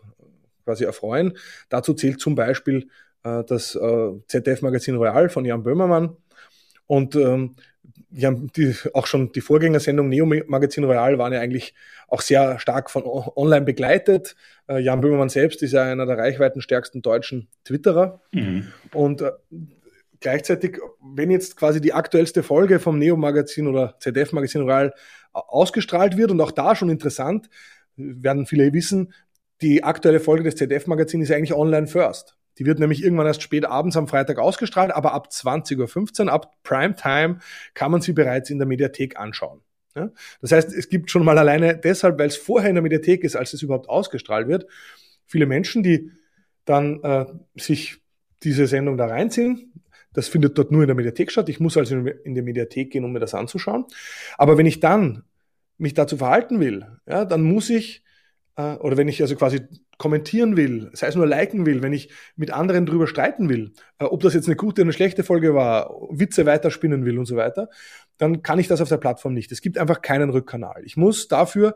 [0.67, 1.39] quasi erfreuen.
[1.71, 2.89] Dazu zählt zum Beispiel
[3.23, 6.17] äh, das äh, ZDF-Magazin Royal von Jan Böhmermann.
[6.87, 7.57] Und ähm,
[8.11, 11.75] ja, die, auch schon die Vorgängersendung Neo Magazin Royal waren ja eigentlich
[12.09, 14.37] auch sehr stark von online begleitet.
[14.69, 18.21] Äh, Jan Böhmermann selbst ist ja einer der reichweitenstärksten deutschen Twitterer.
[18.33, 18.73] Mhm.
[18.93, 19.33] Und äh,
[20.21, 24.93] gleichzeitig, wenn jetzt quasi die aktuellste Folge vom Neo Magazin oder ZDF Magazin Royal
[25.33, 27.49] ausgestrahlt wird und auch da schon interessant,
[27.97, 29.13] werden viele wissen,
[29.63, 32.37] die aktuelle Folge des ZDF-Magazins ist eigentlich online first.
[32.59, 36.53] Die wird nämlich irgendwann erst spät abends am Freitag ausgestrahlt, aber ab 20.15 Uhr, ab
[36.63, 37.39] Primetime,
[37.75, 39.61] kann man sie bereits in der Mediathek anschauen.
[39.95, 40.11] Ja?
[40.41, 43.37] Das heißt, es gibt schon mal alleine deshalb, weil es vorher in der Mediathek ist,
[43.37, 44.67] als es überhaupt ausgestrahlt wird,
[45.27, 46.13] viele Menschen, die
[46.65, 47.99] dann äh, sich
[48.43, 49.73] diese Sendung da reinziehen.
[50.13, 51.49] Das findet dort nur in der Mediathek statt.
[51.49, 53.85] Ich muss also in die Mediathek gehen, um mir das anzuschauen.
[54.39, 55.25] Aber wenn ich dann
[55.79, 58.03] mich dazu verhalten will, ja, dann muss ich
[58.57, 59.61] äh, oder wenn ich also quasi
[59.99, 64.05] kommentieren will, sei es nur liken will, wenn ich mit anderen drüber streiten will, äh,
[64.05, 67.37] ob das jetzt eine gute oder eine schlechte Folge war, Witze weiterspinnen will und so
[67.37, 67.69] weiter,
[68.19, 69.53] dann kann ich das auf der Plattform nicht.
[69.53, 70.83] Es gibt einfach keinen Rückkanal.
[70.85, 71.75] Ich muss dafür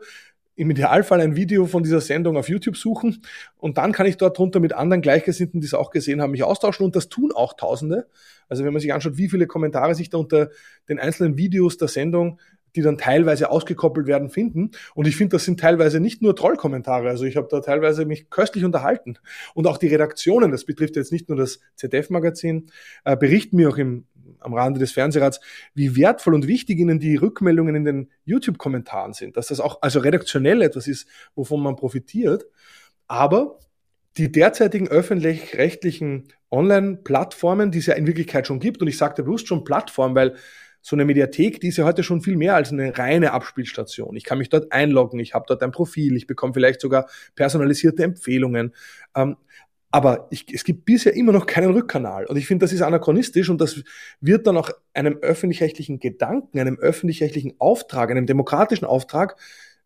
[0.55, 3.23] im Idealfall ein Video von dieser Sendung auf YouTube suchen
[3.57, 6.43] und dann kann ich dort drunter mit anderen Gleichgesinnten, die es auch gesehen haben, mich
[6.43, 8.07] austauschen und das tun auch Tausende.
[8.49, 10.49] Also wenn man sich anschaut, wie viele Kommentare sich da unter
[10.89, 12.39] den einzelnen Videos der Sendung
[12.75, 14.71] die dann teilweise ausgekoppelt werden, finden.
[14.95, 17.09] Und ich finde, das sind teilweise nicht nur Trollkommentare.
[17.09, 19.17] Also ich habe da teilweise mich köstlich unterhalten.
[19.53, 22.67] Und auch die Redaktionen, das betrifft jetzt nicht nur das ZDF-Magazin,
[23.03, 24.05] äh, berichten mir auch im,
[24.39, 25.39] am Rande des Fernsehrats,
[25.73, 29.37] wie wertvoll und wichtig ihnen die Rückmeldungen in den YouTube-Kommentaren sind.
[29.37, 32.45] Dass das auch also redaktionell etwas ist, wovon man profitiert.
[33.07, 33.59] Aber
[34.17, 39.47] die derzeitigen öffentlich-rechtlichen Online-Plattformen, die es ja in Wirklichkeit schon gibt, und ich sagte bewusst
[39.47, 40.35] schon Plattform, weil
[40.81, 44.15] so eine Mediathek, die ist ja heute schon viel mehr als eine reine Abspielstation.
[44.15, 48.03] Ich kann mich dort einloggen, ich habe dort ein Profil, ich bekomme vielleicht sogar personalisierte
[48.03, 48.73] Empfehlungen.
[49.15, 49.37] Ähm,
[49.91, 52.25] aber ich, es gibt bisher immer noch keinen Rückkanal.
[52.25, 53.83] Und ich finde, das ist anachronistisch und das
[54.21, 59.35] wird dann auch einem öffentlich-rechtlichen Gedanken, einem öffentlich-rechtlichen Auftrag, einem demokratischen Auftrag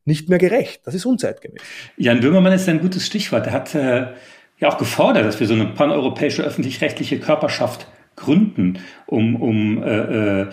[0.05, 0.81] nicht mehr gerecht.
[0.85, 1.61] Das ist unzeitgemäß.
[1.97, 3.47] Jan Böhmermann ist ein gutes Stichwort.
[3.47, 4.13] Er hat äh,
[4.59, 10.47] ja auch gefordert, dass wir so eine paneuropäische öffentlich-rechtliche Körperschaft gründen, um, um äh, äh,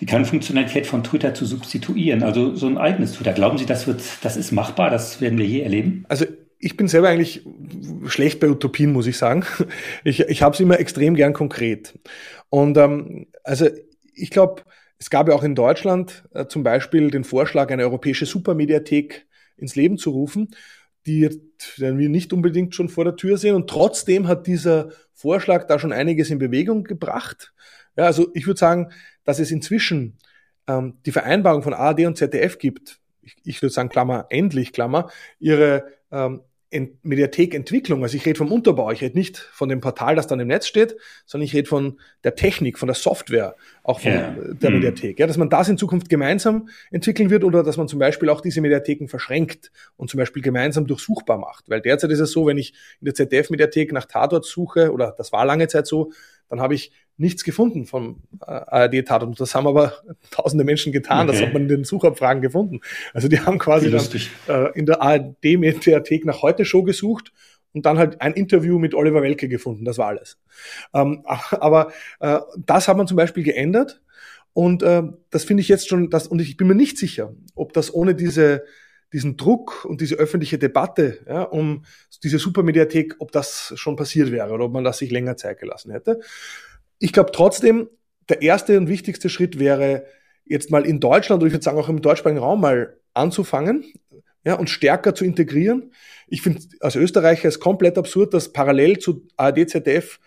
[0.00, 2.22] die Kernfunktionalität von Twitter zu substituieren.
[2.22, 3.32] Also so ein eigenes Twitter.
[3.32, 4.90] Glauben Sie, das wird, das ist machbar?
[4.90, 6.04] Das werden wir je erleben?
[6.08, 6.26] Also
[6.58, 7.46] ich bin selber eigentlich
[8.06, 9.44] schlecht bei Utopien, muss ich sagen.
[10.04, 11.98] Ich, ich habe es immer extrem gern konkret.
[12.50, 13.68] Und ähm, also
[14.14, 14.62] ich glaube,
[14.98, 19.76] es gab ja auch in Deutschland äh, zum Beispiel den Vorschlag, eine europäische Supermediathek ins
[19.76, 20.54] Leben zu rufen
[21.06, 21.28] die
[21.76, 23.54] wir nicht unbedingt schon vor der Tür sehen.
[23.54, 27.52] Und trotzdem hat dieser Vorschlag da schon einiges in Bewegung gebracht.
[27.96, 28.90] Ja, also ich würde sagen,
[29.24, 30.18] dass es inzwischen
[30.66, 35.10] ähm, die Vereinbarung von ARD und ZDF gibt, ich, ich würde sagen, Klammer, endlich, Klammer,
[35.38, 36.42] ihre ähm,
[37.02, 40.48] Mediathekentwicklung, also ich rede vom Unterbau, ich rede nicht von dem Portal, das dann im
[40.48, 44.34] Netz steht, sondern ich rede von der Technik, von der Software, auch von yeah.
[44.38, 44.76] der mhm.
[44.76, 45.18] Mediathek.
[45.18, 48.40] Ja, dass man das in Zukunft gemeinsam entwickeln wird oder dass man zum Beispiel auch
[48.40, 51.68] diese Mediatheken verschränkt und zum Beispiel gemeinsam durchsuchbar macht.
[51.68, 55.32] Weil derzeit ist es so, wenn ich in der ZDF-Mediathek nach Tatort suche, oder das
[55.32, 56.12] war lange Zeit so,
[56.48, 59.28] dann habe ich nichts gefunden vom äh, ARD-Tatort.
[59.28, 59.94] Und das haben aber
[60.30, 61.28] tausende Menschen getan.
[61.28, 61.38] Okay.
[61.38, 62.80] Das hat man in den Suchabfragen gefunden.
[63.12, 64.06] Also die haben quasi dann,
[64.48, 67.32] äh, in der ARD-Mediathek nach heute Show gesucht
[67.72, 69.84] und dann halt ein Interview mit Oliver Welke gefunden.
[69.84, 70.38] Das war alles.
[70.92, 74.00] Ähm, aber äh, das hat man zum Beispiel geändert.
[74.52, 77.72] Und äh, das finde ich jetzt schon, das, und ich bin mir nicht sicher, ob
[77.72, 78.64] das ohne diese,
[79.12, 81.84] diesen Druck und diese öffentliche Debatte ja, um
[82.22, 85.90] diese Supermediathek, ob das schon passiert wäre oder ob man das sich länger Zeit gelassen
[85.90, 86.20] hätte.
[87.04, 87.90] Ich glaube trotzdem,
[88.30, 90.06] der erste und wichtigste Schritt wäre,
[90.46, 93.84] jetzt mal in Deutschland oder ich würde sagen auch im deutschsprachigen Raum mal anzufangen
[94.42, 95.92] ja, und stärker zu integrieren.
[96.28, 100.18] Ich finde als Österreicher es komplett absurd, dass parallel zu ARD, ZDF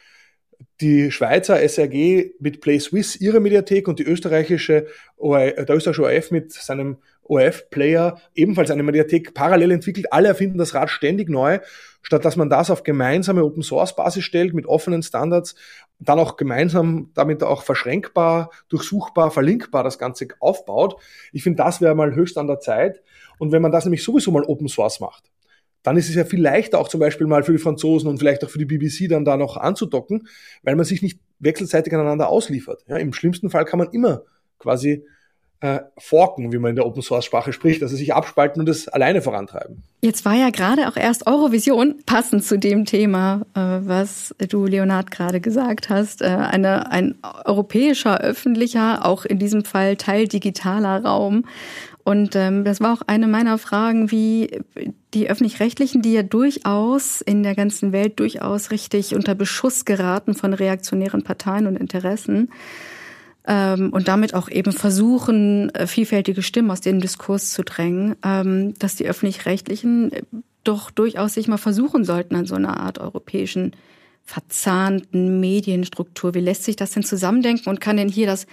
[0.80, 4.86] die Schweizer SRG mit Play Swiss ihre Mediathek und die österreichische
[5.20, 6.98] der österreichische ORF mit seinem
[7.30, 10.12] ORF-Player ebenfalls eine Mediathek parallel entwickelt.
[10.12, 11.60] Alle erfinden das Rad ständig neu,
[12.02, 15.56] statt dass man das auf gemeinsame Open-Source-Basis stellt mit offenen Standards,
[16.00, 21.02] dann auch gemeinsam damit auch verschränkbar, durchsuchbar, verlinkbar das Ganze aufbaut.
[21.32, 23.02] Ich finde, das wäre mal höchst an der Zeit.
[23.40, 25.32] Und wenn man das nämlich sowieso mal Open Source macht,
[25.84, 28.44] dann ist es ja viel leichter auch zum Beispiel mal für die Franzosen und vielleicht
[28.44, 30.28] auch für die BBC dann da noch anzudocken,
[30.64, 32.84] weil man sich nicht wechselseitig aneinander ausliefert.
[32.88, 34.24] Ja, Im schlimmsten Fall kann man immer
[34.60, 35.06] quasi
[35.60, 38.88] äh, forken, wie man in der Open Source Sprache spricht, also sich abspalten und es
[38.88, 39.82] alleine vorantreiben.
[40.02, 45.10] Jetzt war ja gerade auch erst Eurovision passend zu dem Thema, äh, was du Leonard
[45.10, 47.16] gerade gesagt hast, äh, eine, ein
[47.46, 51.46] europäischer öffentlicher, auch in diesem Fall teildigitaler Raum.
[52.04, 54.62] Und ähm, das war auch eine meiner Fragen, wie
[55.14, 60.54] die öffentlich-rechtlichen, die ja durchaus in der ganzen Welt durchaus richtig unter Beschuss geraten von
[60.54, 62.50] reaktionären Parteien und Interessen
[63.48, 68.74] ähm, und damit auch eben versuchen, äh, vielfältige Stimmen aus dem Diskurs zu drängen, ähm,
[68.78, 70.12] dass die öffentlich-rechtlichen
[70.64, 73.72] doch durchaus sich mal versuchen sollten an so einer Art europäischen
[74.24, 76.34] verzahnten Medienstruktur.
[76.34, 78.46] Wie lässt sich das denn zusammendenken und kann denn hier das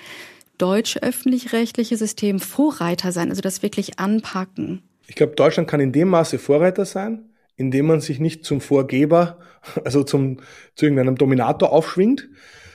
[0.56, 4.82] deutsche öffentlich-rechtliche System Vorreiter sein, also das wirklich anpacken?
[5.08, 7.24] Ich glaube, Deutschland kann in dem Maße Vorreiter sein,
[7.56, 9.38] indem man sich nicht zum Vorgeber,
[9.84, 10.38] also zum,
[10.76, 12.28] zu irgendeinem Dominator aufschwingt,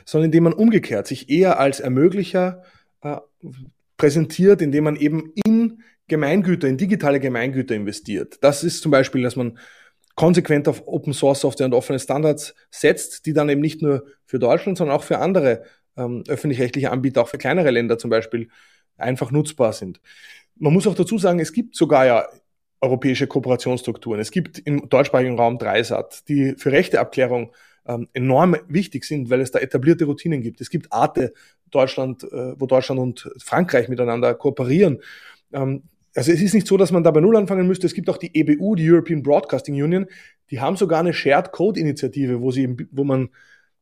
[0.10, 2.64] sondern indem man umgekehrt sich eher als Ermöglicher
[3.02, 3.18] äh,
[3.96, 8.40] präsentiert, indem man eben in Gemeingüter, in digitale Gemeingüter investiert.
[8.42, 9.60] Das ist zum Beispiel, dass man
[10.16, 14.40] konsequent auf Open Source Software und offene Standards setzt, die dann eben nicht nur für
[14.40, 15.64] Deutschland, sondern auch für andere
[15.96, 18.50] ähm, öffentlich-rechtliche Anbieter, auch für kleinere Länder zum Beispiel,
[18.98, 20.02] einfach nutzbar sind.
[20.56, 22.28] Man muss auch dazu sagen, es gibt sogar ja
[22.82, 24.20] europäische Kooperationsstrukturen.
[24.20, 27.54] Es gibt im deutschsprachigen Raum Dreisat, die für Rechteabklärung
[27.90, 30.62] ähm, enorm wichtig sind, weil es da etablierte Routinen gibt.
[30.62, 31.34] Es gibt Arte
[31.72, 35.00] Deutschland, äh, wo Deutschland und Frankreich miteinander kooperieren.
[35.52, 35.84] Ähm,
[36.16, 37.88] also es ist nicht so, dass man da bei Null anfangen müsste.
[37.88, 40.06] Es gibt auch die EBU, die European Broadcasting Union,
[40.52, 42.52] die haben sogar eine Shared Code Initiative, wo
[42.92, 43.30] wo man ein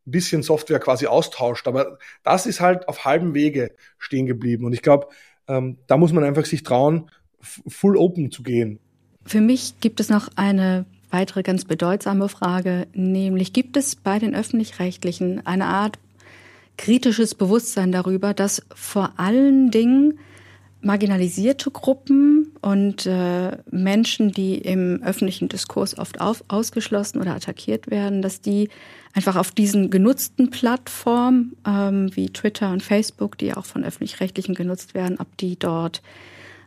[0.05, 1.67] bisschen Software quasi austauscht.
[1.67, 4.65] Aber das ist halt auf halbem Wege stehen geblieben.
[4.65, 5.07] Und ich glaube,
[5.47, 7.09] ähm, da muss man einfach sich trauen,
[7.41, 8.79] full open zu gehen.
[9.25, 14.35] Für mich gibt es noch eine weitere ganz bedeutsame Frage, nämlich gibt es bei den
[14.35, 15.99] öffentlich-rechtlichen eine Art
[16.77, 20.19] kritisches Bewusstsein darüber, dass vor allen Dingen
[20.81, 28.21] marginalisierte Gruppen und äh, Menschen, die im öffentlichen Diskurs oft auf, ausgeschlossen oder attackiert werden,
[28.21, 28.69] dass die
[29.13, 34.93] einfach auf diesen genutzten Plattformen ähm, wie Twitter und Facebook, die auch von öffentlich-rechtlichen genutzt
[34.93, 36.03] werden, ob die dort,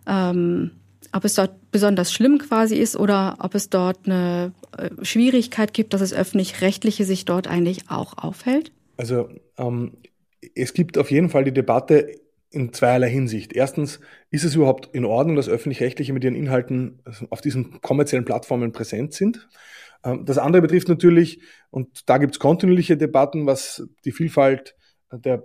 [0.07, 0.73] ähm,
[1.13, 5.93] ob es dort besonders schlimm quasi ist oder ob es dort eine äh, Schwierigkeit gibt,
[5.95, 8.73] dass es öffentlich-rechtliche sich dort eigentlich auch aufhält?
[8.97, 9.97] Also ähm,
[10.55, 12.13] es gibt auf jeden Fall die Debatte
[12.51, 13.53] in zweierlei Hinsicht.
[13.53, 18.73] Erstens, ist es überhaupt in Ordnung, dass öffentlich-rechtliche mit ihren Inhalten auf diesen kommerziellen Plattformen
[18.73, 19.49] präsent sind?
[20.05, 24.75] Ähm, das andere betrifft natürlich, und da gibt es kontinuierliche Debatten, was die Vielfalt
[25.13, 25.45] der,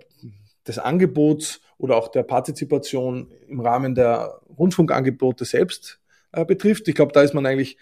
[0.67, 6.00] des Angebots oder auch der Partizipation im Rahmen der Rundfunkangebote selbst
[6.32, 6.88] äh, betrifft.
[6.88, 7.78] Ich glaube, da ist man eigentlich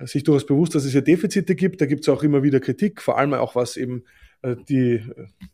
[0.00, 1.80] sich durchaus bewusst, dass es hier Defizite gibt.
[1.80, 4.04] Da gibt es auch immer wieder Kritik, vor allem auch was eben
[4.42, 5.02] äh, die,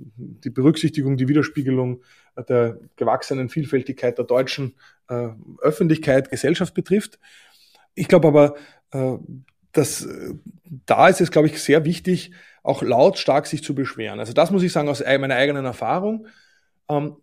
[0.09, 2.03] die Berücksichtigung, die Widerspiegelung
[2.49, 4.75] der gewachsenen Vielfältigkeit der deutschen
[5.09, 5.29] äh,
[5.61, 7.19] Öffentlichkeit, Gesellschaft betrifft.
[7.95, 8.55] Ich glaube aber,
[8.93, 9.19] äh,
[9.73, 10.35] dass äh,
[10.87, 12.33] da ist es, glaube ich, sehr wichtig,
[12.63, 14.19] auch lautstark sich zu beschweren.
[14.21, 16.27] Also das muss ich sagen aus meiner eigenen Erfahrung.
[16.89, 17.17] Ähm,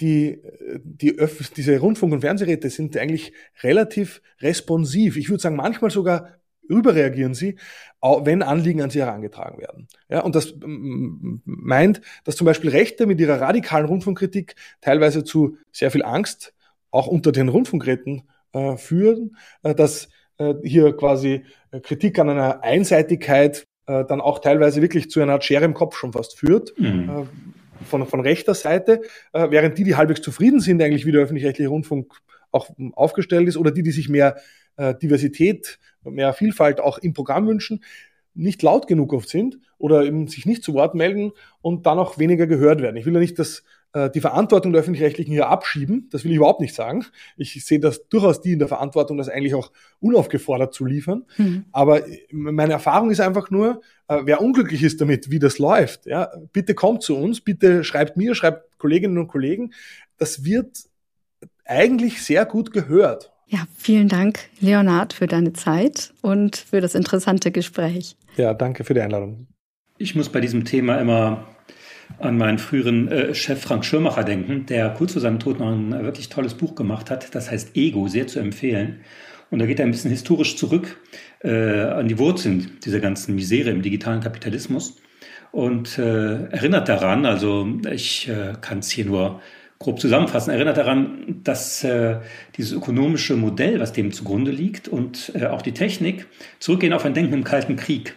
[0.00, 0.40] die,
[0.82, 3.32] die Öff diese Rundfunk- und Fernsehräte sind eigentlich
[3.62, 5.16] relativ responsiv.
[5.16, 7.56] Ich würde sagen, manchmal sogar überreagieren sie,
[8.00, 9.88] wenn Anliegen an sie herangetragen werden.
[10.08, 15.90] Ja, und das meint, dass zum Beispiel Rechte mit ihrer radikalen Rundfunkkritik teilweise zu sehr
[15.90, 16.54] viel Angst
[16.90, 20.08] auch unter den Rundfunkräten äh, führen, äh, dass
[20.38, 25.34] äh, hier quasi äh, Kritik an einer Einseitigkeit äh, dann auch teilweise wirklich zu einer
[25.34, 26.72] Art Schere im Kopf schon fast führt.
[26.78, 27.28] Mhm.
[27.84, 29.00] Von, von rechter Seite,
[29.32, 32.20] äh, während die, die halbwegs zufrieden sind, eigentlich wie der öffentlich-rechtliche Rundfunk
[32.52, 34.36] auch aufgestellt ist, oder die, die sich mehr
[34.76, 37.82] äh, Diversität, mehr Vielfalt auch im Programm wünschen,
[38.34, 42.18] nicht laut genug oft sind oder eben sich nicht zu Wort melden und dann auch
[42.18, 42.96] weniger gehört werden.
[42.96, 43.62] Ich will ja nicht das äh,
[44.14, 46.08] die Verantwortung der Öffentlich-Rechtlichen hier abschieben.
[46.12, 47.04] Das will ich überhaupt nicht sagen.
[47.36, 51.24] Ich sehe das durchaus die in der Verantwortung, das eigentlich auch unaufgefordert zu liefern.
[51.36, 51.64] Mhm.
[51.72, 56.30] Aber meine Erfahrung ist einfach nur, äh, wer unglücklich ist damit, wie das läuft, ja,
[56.52, 59.72] bitte kommt zu uns, bitte schreibt mir, schreibt Kolleginnen und Kollegen.
[60.18, 60.84] Das wird
[61.64, 63.32] eigentlich sehr gut gehört.
[63.46, 68.16] Ja, vielen Dank, Leonard, für deine Zeit und für das interessante Gespräch.
[68.36, 69.48] Ja, danke für die Einladung.
[69.98, 71.48] Ich muss bei diesem Thema immer
[72.18, 75.92] an meinen früheren äh, Chef Frank Schirmacher denken, der kurz vor seinem Tod noch ein
[75.92, 77.34] äh, wirklich tolles Buch gemacht hat.
[77.34, 79.00] Das heißt Ego, sehr zu empfehlen.
[79.50, 81.00] Und da geht er ein bisschen historisch zurück
[81.40, 84.96] äh, an die Wurzeln dieser ganzen Misere im digitalen Kapitalismus
[85.52, 89.40] und äh, erinnert daran, also ich äh, kann es hier nur
[89.78, 92.18] grob zusammenfassen, erinnert daran, dass äh,
[92.56, 96.26] dieses ökonomische Modell, was dem zugrunde liegt und äh, auch die Technik
[96.58, 98.14] zurückgehen auf ein Denken im Kalten Krieg.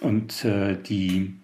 [0.00, 1.34] Und äh, die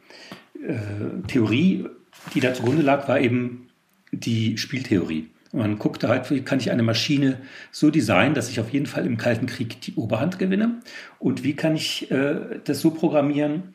[0.62, 1.87] äh, Theorie,
[2.35, 3.68] die da zugrunde lag, war eben
[4.12, 5.29] die Spieltheorie.
[5.53, 7.38] Man guckte halt, wie kann ich eine Maschine
[7.70, 10.81] so designen, dass ich auf jeden Fall im Kalten Krieg die Oberhand gewinne?
[11.18, 13.75] Und wie kann ich äh, das so programmieren,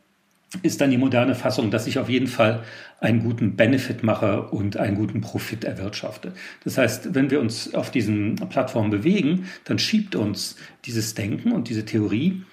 [0.63, 2.63] ist dann die moderne Fassung, dass ich auf jeden Fall
[2.99, 6.31] einen guten Benefit mache und einen guten Profit erwirtschafte.
[6.63, 11.69] Das heißt, wenn wir uns auf diesen Plattformen bewegen, dann schiebt uns dieses Denken und
[11.69, 12.43] diese Theorie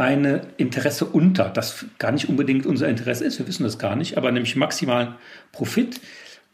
[0.00, 4.16] eine Interesse unter, das gar nicht unbedingt unser Interesse ist, wir wissen das gar nicht,
[4.16, 5.14] aber nämlich maximalen
[5.52, 6.00] Profit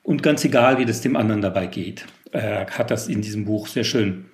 [0.02, 2.06] und ganz egal, wie das dem anderen dabei geht.
[2.32, 4.26] Er hat das in diesem Buch sehr schön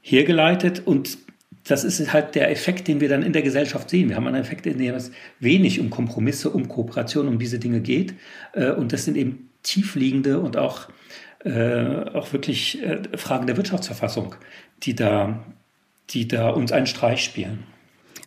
[0.00, 1.18] hergeleitet und
[1.64, 4.08] das ist halt der Effekt, den wir dann in der Gesellschaft sehen.
[4.08, 7.80] Wir haben einen Effekt, in dem es wenig um Kompromisse, um Kooperation, um diese Dinge
[7.80, 8.14] geht.
[8.54, 10.88] Äh, und das sind eben tiefliegende und auch,
[11.44, 14.36] äh, auch wirklich äh, Fragen der Wirtschaftsverfassung,
[14.82, 15.44] die da,
[16.10, 17.64] die da uns einen Streich spielen.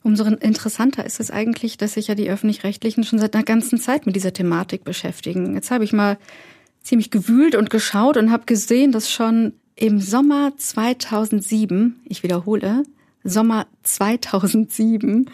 [0.03, 4.05] Umso interessanter ist es eigentlich, dass sich ja die öffentlich-rechtlichen schon seit einer ganzen Zeit
[4.05, 5.55] mit dieser Thematik beschäftigen.
[5.55, 6.17] Jetzt habe ich mal
[6.81, 12.83] ziemlich gewühlt und geschaut und habe gesehen, dass schon im Sommer 2007, ich wiederhole,
[13.23, 15.29] Sommer 2007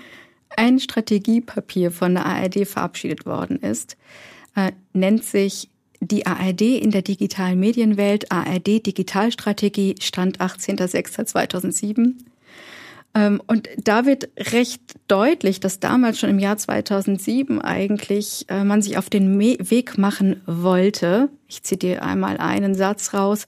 [0.56, 3.98] ein Strategiepapier von der ARD verabschiedet worden ist,
[4.56, 5.70] äh, nennt sich
[6.02, 12.14] die ARD in der digitalen Medienwelt, ARD Digitalstrategie, Stand 18.06.2007.
[13.16, 18.82] Ähm, und da wird recht deutlich, dass damals schon im Jahr 2007 eigentlich äh, man
[18.82, 21.30] sich auf den Weg machen wollte.
[21.48, 23.48] Ich zitiere einmal einen Satz raus.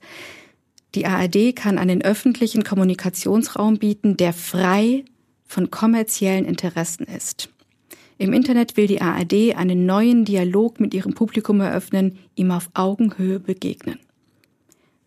[0.94, 5.04] Die ARD kann einen öffentlichen Kommunikationsraum bieten, der frei
[5.46, 7.48] von kommerziellen Interessen ist.
[8.18, 13.40] Im Internet will die ARD einen neuen Dialog mit ihrem Publikum eröffnen, ihm auf Augenhöhe
[13.40, 13.98] begegnen.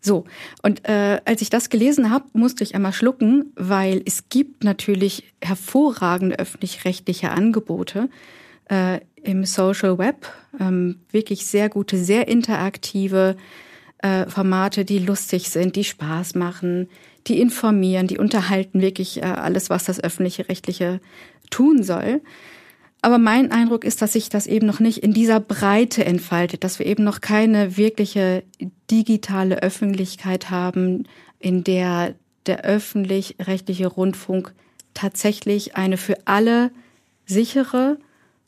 [0.00, 0.24] So,
[0.62, 5.24] und äh, als ich das gelesen habe, musste ich einmal schlucken, weil es gibt natürlich
[5.42, 8.08] hervorragende öffentlich-rechtliche Angebote
[8.68, 10.28] äh, im Social Web,
[10.60, 13.36] ähm, wirklich sehr gute, sehr interaktive
[13.98, 16.88] äh, Formate, die lustig sind, die Spaß machen,
[17.26, 21.00] die informieren, die unterhalten wirklich äh, alles, was das öffentliche Rechtliche
[21.50, 22.20] tun soll.
[23.06, 26.80] Aber mein Eindruck ist, dass sich das eben noch nicht in dieser Breite entfaltet, dass
[26.80, 28.42] wir eben noch keine wirkliche
[28.90, 31.04] digitale Öffentlichkeit haben,
[31.38, 32.16] in der
[32.46, 34.52] der öffentlich-rechtliche Rundfunk
[34.92, 36.72] tatsächlich eine für alle
[37.26, 37.98] sichere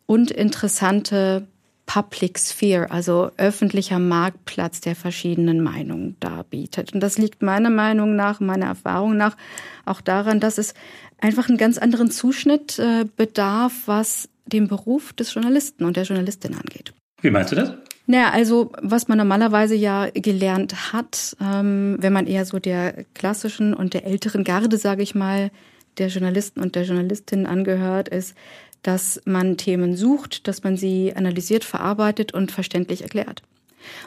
[0.06, 1.46] und interessante
[1.86, 6.92] Public Sphere, also öffentlicher Marktplatz der verschiedenen Meinungen darbietet.
[6.94, 9.36] Und das liegt meiner Meinung nach, meiner Erfahrung nach
[9.84, 10.74] auch daran, dass es
[11.20, 16.54] einfach einen ganz anderen Zuschnitt äh, bedarf, was den Beruf des Journalisten und der Journalistin
[16.54, 16.92] angeht.
[17.20, 17.74] Wie meinst du das?
[18.06, 23.74] Naja, also was man normalerweise ja gelernt hat, ähm, wenn man eher so der klassischen
[23.74, 25.50] und der älteren Garde, sage ich mal,
[25.98, 28.34] der Journalisten und der Journalistinnen angehört, ist,
[28.82, 33.42] dass man Themen sucht, dass man sie analysiert, verarbeitet und verständlich erklärt.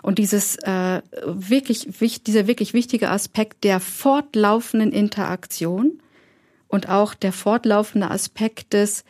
[0.02, 1.88] Und dieses äh, wirklich,
[2.26, 6.02] dieser wirklich wichtige Aspekt der fortlaufenden Interaktion
[6.68, 9.04] und auch der fortlaufende Aspekt des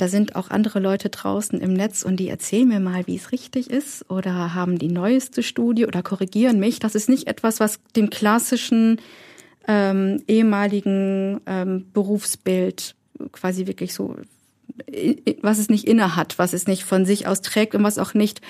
[0.00, 3.32] da sind auch andere Leute draußen im Netz und die erzählen mir mal, wie es
[3.32, 6.78] richtig ist oder haben die neueste Studie oder korrigieren mich.
[6.78, 8.98] Das ist nicht etwas, was dem klassischen
[9.68, 12.94] ähm, ehemaligen ähm, Berufsbild
[13.32, 14.16] quasi wirklich so,
[15.42, 18.14] was es nicht inne hat, was es nicht von sich aus trägt und was auch
[18.14, 18.40] nicht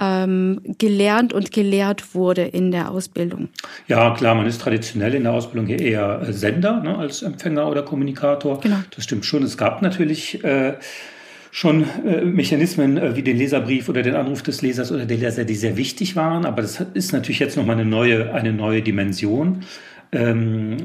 [0.00, 3.48] ähm, gelernt und gelehrt wurde in der Ausbildung.
[3.88, 7.68] Ja, klar, man ist traditionell in der Ausbildung hier eher äh, Sender ne, als Empfänger
[7.68, 8.60] oder Kommunikator.
[8.60, 8.76] Genau.
[8.94, 9.42] Das stimmt schon.
[9.42, 10.74] Es gab natürlich äh,
[11.50, 15.44] schon äh, Mechanismen äh, wie den Leserbrief oder den Anruf des Lesers oder der Leser,
[15.44, 16.44] die sehr wichtig waren.
[16.44, 19.62] Aber das ist natürlich jetzt nochmal eine neue, eine neue Dimension.
[20.12, 20.76] Ähm,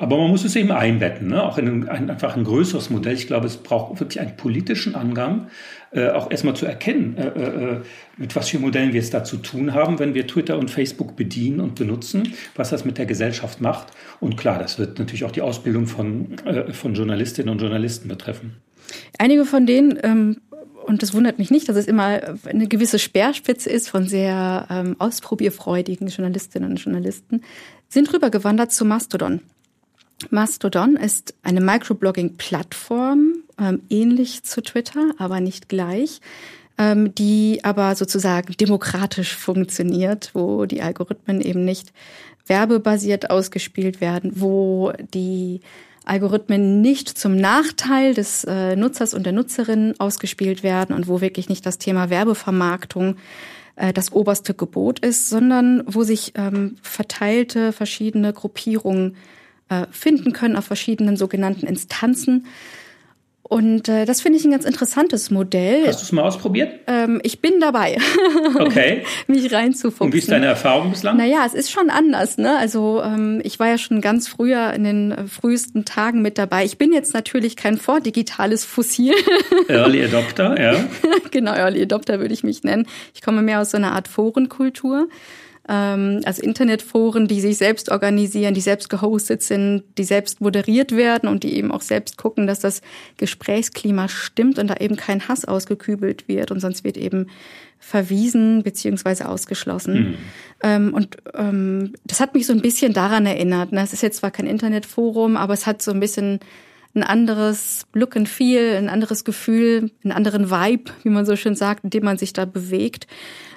[0.00, 1.42] aber man muss es eben einbetten, ne?
[1.42, 3.12] auch in ein, ein, einfach ein größeres Modell.
[3.12, 5.48] Ich glaube, es braucht wirklich einen politischen Angang,
[5.92, 7.80] äh, auch erstmal zu erkennen, äh, äh,
[8.16, 11.16] mit was für Modellen wir es da zu tun haben, wenn wir Twitter und Facebook
[11.16, 13.88] bedienen und benutzen, was das mit der Gesellschaft macht.
[14.20, 18.56] Und klar, das wird natürlich auch die Ausbildung von, äh, von Journalistinnen und Journalisten betreffen.
[19.18, 20.36] Einige von denen ähm
[20.86, 24.96] und das wundert mich nicht, dass es immer eine gewisse Speerspitze ist von sehr ähm,
[24.98, 27.42] ausprobierfreudigen Journalistinnen und Journalisten,
[27.88, 29.40] sind rübergewandert zu Mastodon.
[30.28, 36.20] Mastodon ist eine Microblogging-Plattform, ähm, ähnlich zu Twitter, aber nicht gleich,
[36.76, 41.92] ähm, die aber sozusagen demokratisch funktioniert, wo die Algorithmen eben nicht
[42.46, 45.60] werbebasiert ausgespielt werden, wo die
[46.04, 51.48] Algorithmen nicht zum Nachteil des äh, Nutzers und der Nutzerin ausgespielt werden und wo wirklich
[51.48, 53.16] nicht das Thema Werbevermarktung
[53.76, 59.16] äh, das oberste Gebot ist, sondern wo sich ähm, verteilte verschiedene Gruppierungen
[59.70, 62.46] äh, finden können auf verschiedenen sogenannten Instanzen.
[63.50, 65.84] Und äh, das finde ich ein ganz interessantes Modell.
[65.84, 66.72] Hast du es mal ausprobiert?
[66.86, 67.98] Ähm, ich bin dabei.
[68.60, 69.04] Okay.
[69.26, 70.06] mich reinzufuchsen.
[70.06, 71.16] Und wie ist deine Erfahrung bislang?
[71.16, 72.36] Naja, es ist schon anders.
[72.36, 72.56] Ne?
[72.56, 76.64] Also ähm, ich war ja schon ganz früher in den äh, frühesten Tagen mit dabei.
[76.64, 79.14] Ich bin jetzt natürlich kein vordigitales Fossil.
[79.68, 80.84] Early Adopter, ja.
[81.30, 82.86] genau, Early Adopter würde ich mich nennen.
[83.14, 85.08] Ich komme mehr aus so einer Art Forenkultur
[85.68, 91.28] ähm, also Internetforen, die sich selbst organisieren, die selbst gehostet sind, die selbst moderiert werden
[91.28, 92.80] und die eben auch selbst gucken, dass das
[93.18, 97.26] Gesprächsklima stimmt und da eben kein Hass ausgekübelt wird und sonst wird eben
[97.78, 99.94] verwiesen beziehungsweise ausgeschlossen.
[99.94, 100.14] Mhm.
[100.62, 103.72] Ähm, und ähm, das hat mich so ein bisschen daran erinnert.
[103.72, 103.82] Ne?
[103.82, 106.40] Es ist jetzt zwar kein Internetforum, aber es hat so ein bisschen
[106.94, 111.54] ein anderes Look and Feel, ein anderes Gefühl, einen anderen Vibe, wie man so schön
[111.54, 113.06] sagt, in dem man sich da bewegt.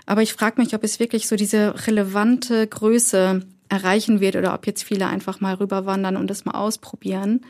[0.05, 4.67] Aber ich frage mich, ob es wirklich so diese relevante Größe erreichen wird oder ob
[4.67, 7.41] jetzt viele einfach mal rüberwandern und das mal ausprobieren.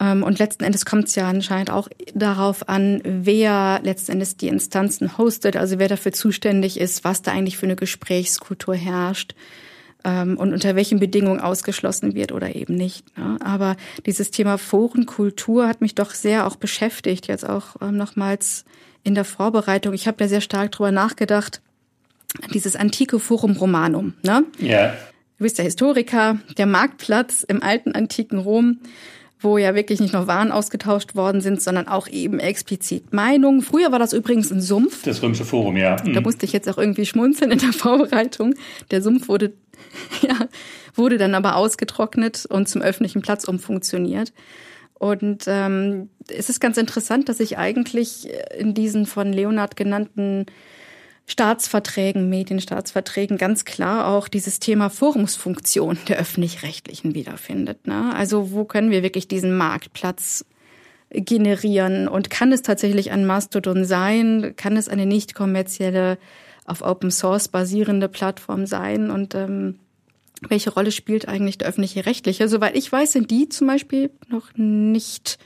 [0.00, 4.48] Ähm, und letzten Endes kommt es ja anscheinend auch darauf an, wer letzten Endes die
[4.48, 9.34] Instanzen hostet, also wer dafür zuständig ist, was da eigentlich für eine Gesprächskultur herrscht
[10.04, 13.16] ähm, und unter welchen Bedingungen ausgeschlossen wird oder eben nicht.
[13.16, 13.38] Ne?
[13.42, 18.65] Aber dieses Thema Forenkultur hat mich doch sehr auch beschäftigt, jetzt auch ähm, nochmals
[19.06, 19.94] in der Vorbereitung.
[19.94, 21.62] Ich habe da sehr stark drüber nachgedacht.
[22.52, 24.44] Dieses antike Forum Romanum, ne?
[24.58, 24.94] Ja.
[25.38, 28.80] Du bist der Historiker, der Marktplatz im alten antiken Rom,
[29.38, 33.62] wo ja wirklich nicht nur Waren ausgetauscht worden sind, sondern auch eben explizit Meinungen.
[33.62, 35.04] Früher war das übrigens ein Sumpf.
[35.04, 35.96] Das Römische Forum, ja.
[36.04, 36.14] Mhm.
[36.14, 38.54] Da musste ich jetzt auch irgendwie schmunzeln in der Vorbereitung.
[38.90, 39.52] Der Sumpf wurde,
[40.22, 40.48] ja,
[40.96, 44.32] wurde dann aber ausgetrocknet und zum öffentlichen Platz umfunktioniert.
[44.98, 50.46] Und ähm, es ist ganz interessant, dass ich eigentlich in diesen von Leonard genannten
[51.26, 57.86] Staatsverträgen, Medienstaatsverträgen ganz klar auch dieses Thema Forumsfunktion der öffentlich-rechtlichen wiederfindet.
[57.86, 58.14] Ne?
[58.14, 60.44] Also wo können wir wirklich diesen Marktplatz
[61.10, 64.54] generieren und kann es tatsächlich ein Mastodon sein?
[64.56, 66.18] Kann es eine nicht kommerzielle,
[66.64, 69.10] auf Open Source basierende Plattform sein?
[69.10, 69.80] Und ähm,
[70.48, 72.48] welche Rolle spielt eigentlich der öffentliche Rechtliche?
[72.48, 75.38] Soweit ich weiß, sind die zum Beispiel noch nicht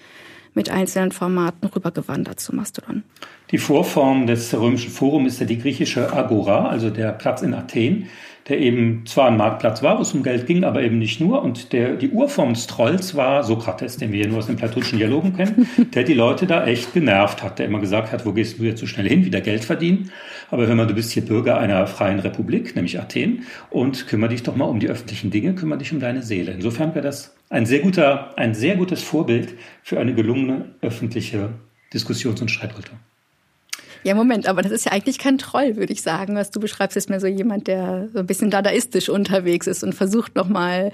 [0.54, 3.04] mit einzelnen Formaten rübergewandert zu Mastodon.
[3.50, 8.08] Die Vorform des römischen Forums ist ja die griechische Agora, also der Platz in Athen,
[8.50, 11.42] der eben zwar ein Marktplatz war, wo es um Geld ging, aber eben nicht nur.
[11.42, 14.98] Und der, die Urform des Trolls war Sokrates, den wir ja nur aus den platonischen
[14.98, 18.58] Dialogen kennen, der die Leute da echt genervt hat, der immer gesagt hat, wo gehst
[18.58, 20.10] du jetzt so schnell hin, wieder Geld verdienen.
[20.50, 24.42] Aber hör mal, du bist hier Bürger einer freien Republik, nämlich Athen, und kümmere dich
[24.42, 26.50] doch mal um die öffentlichen Dinge, kümmere dich um deine Seele.
[26.50, 31.50] Insofern wäre das ein sehr guter, ein sehr gutes Vorbild für eine gelungene öffentliche
[31.94, 32.98] Diskussions- und Streitkultur.
[34.02, 36.34] Ja, Moment, aber das ist ja eigentlich kein Troll, würde ich sagen.
[36.34, 39.94] Was du beschreibst, ist mehr so jemand, der so ein bisschen dadaistisch unterwegs ist und
[39.94, 40.90] versucht nochmal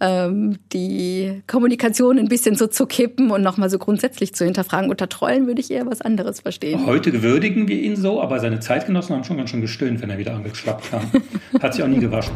[0.00, 4.90] ähm, die Kommunikation ein bisschen so zu kippen und nochmal so grundsätzlich zu hinterfragen.
[4.90, 6.84] Unter Trollen würde ich eher was anderes verstehen.
[6.84, 10.18] Heute gewürdigen wir ihn so, aber seine Zeitgenossen haben schon ganz schön gestöhnt, wenn er
[10.18, 11.02] wieder angeschlappt kam.
[11.62, 12.34] Hat sich auch nie gewaschen.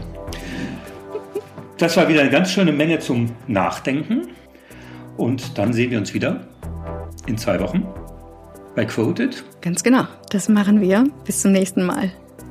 [1.78, 4.28] Das war wieder eine ganz schöne Menge zum Nachdenken.
[5.16, 6.46] Und dann sehen wir uns wieder
[7.26, 7.86] in zwei Wochen
[8.74, 9.44] bei Quoted.
[9.60, 11.04] Ganz genau, das machen wir.
[11.24, 12.10] Bis zum nächsten Mal.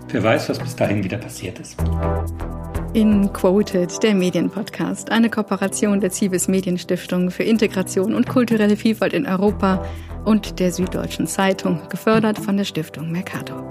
[0.09, 1.78] Wer weiß, was bis dahin wieder passiert ist.
[2.93, 9.26] In Quoted, der Medienpodcast, eine Kooperation der Zivis Medienstiftung für Integration und kulturelle Vielfalt in
[9.26, 9.86] Europa
[10.26, 13.63] und der Süddeutschen Zeitung, gefördert von der Stiftung Mercator.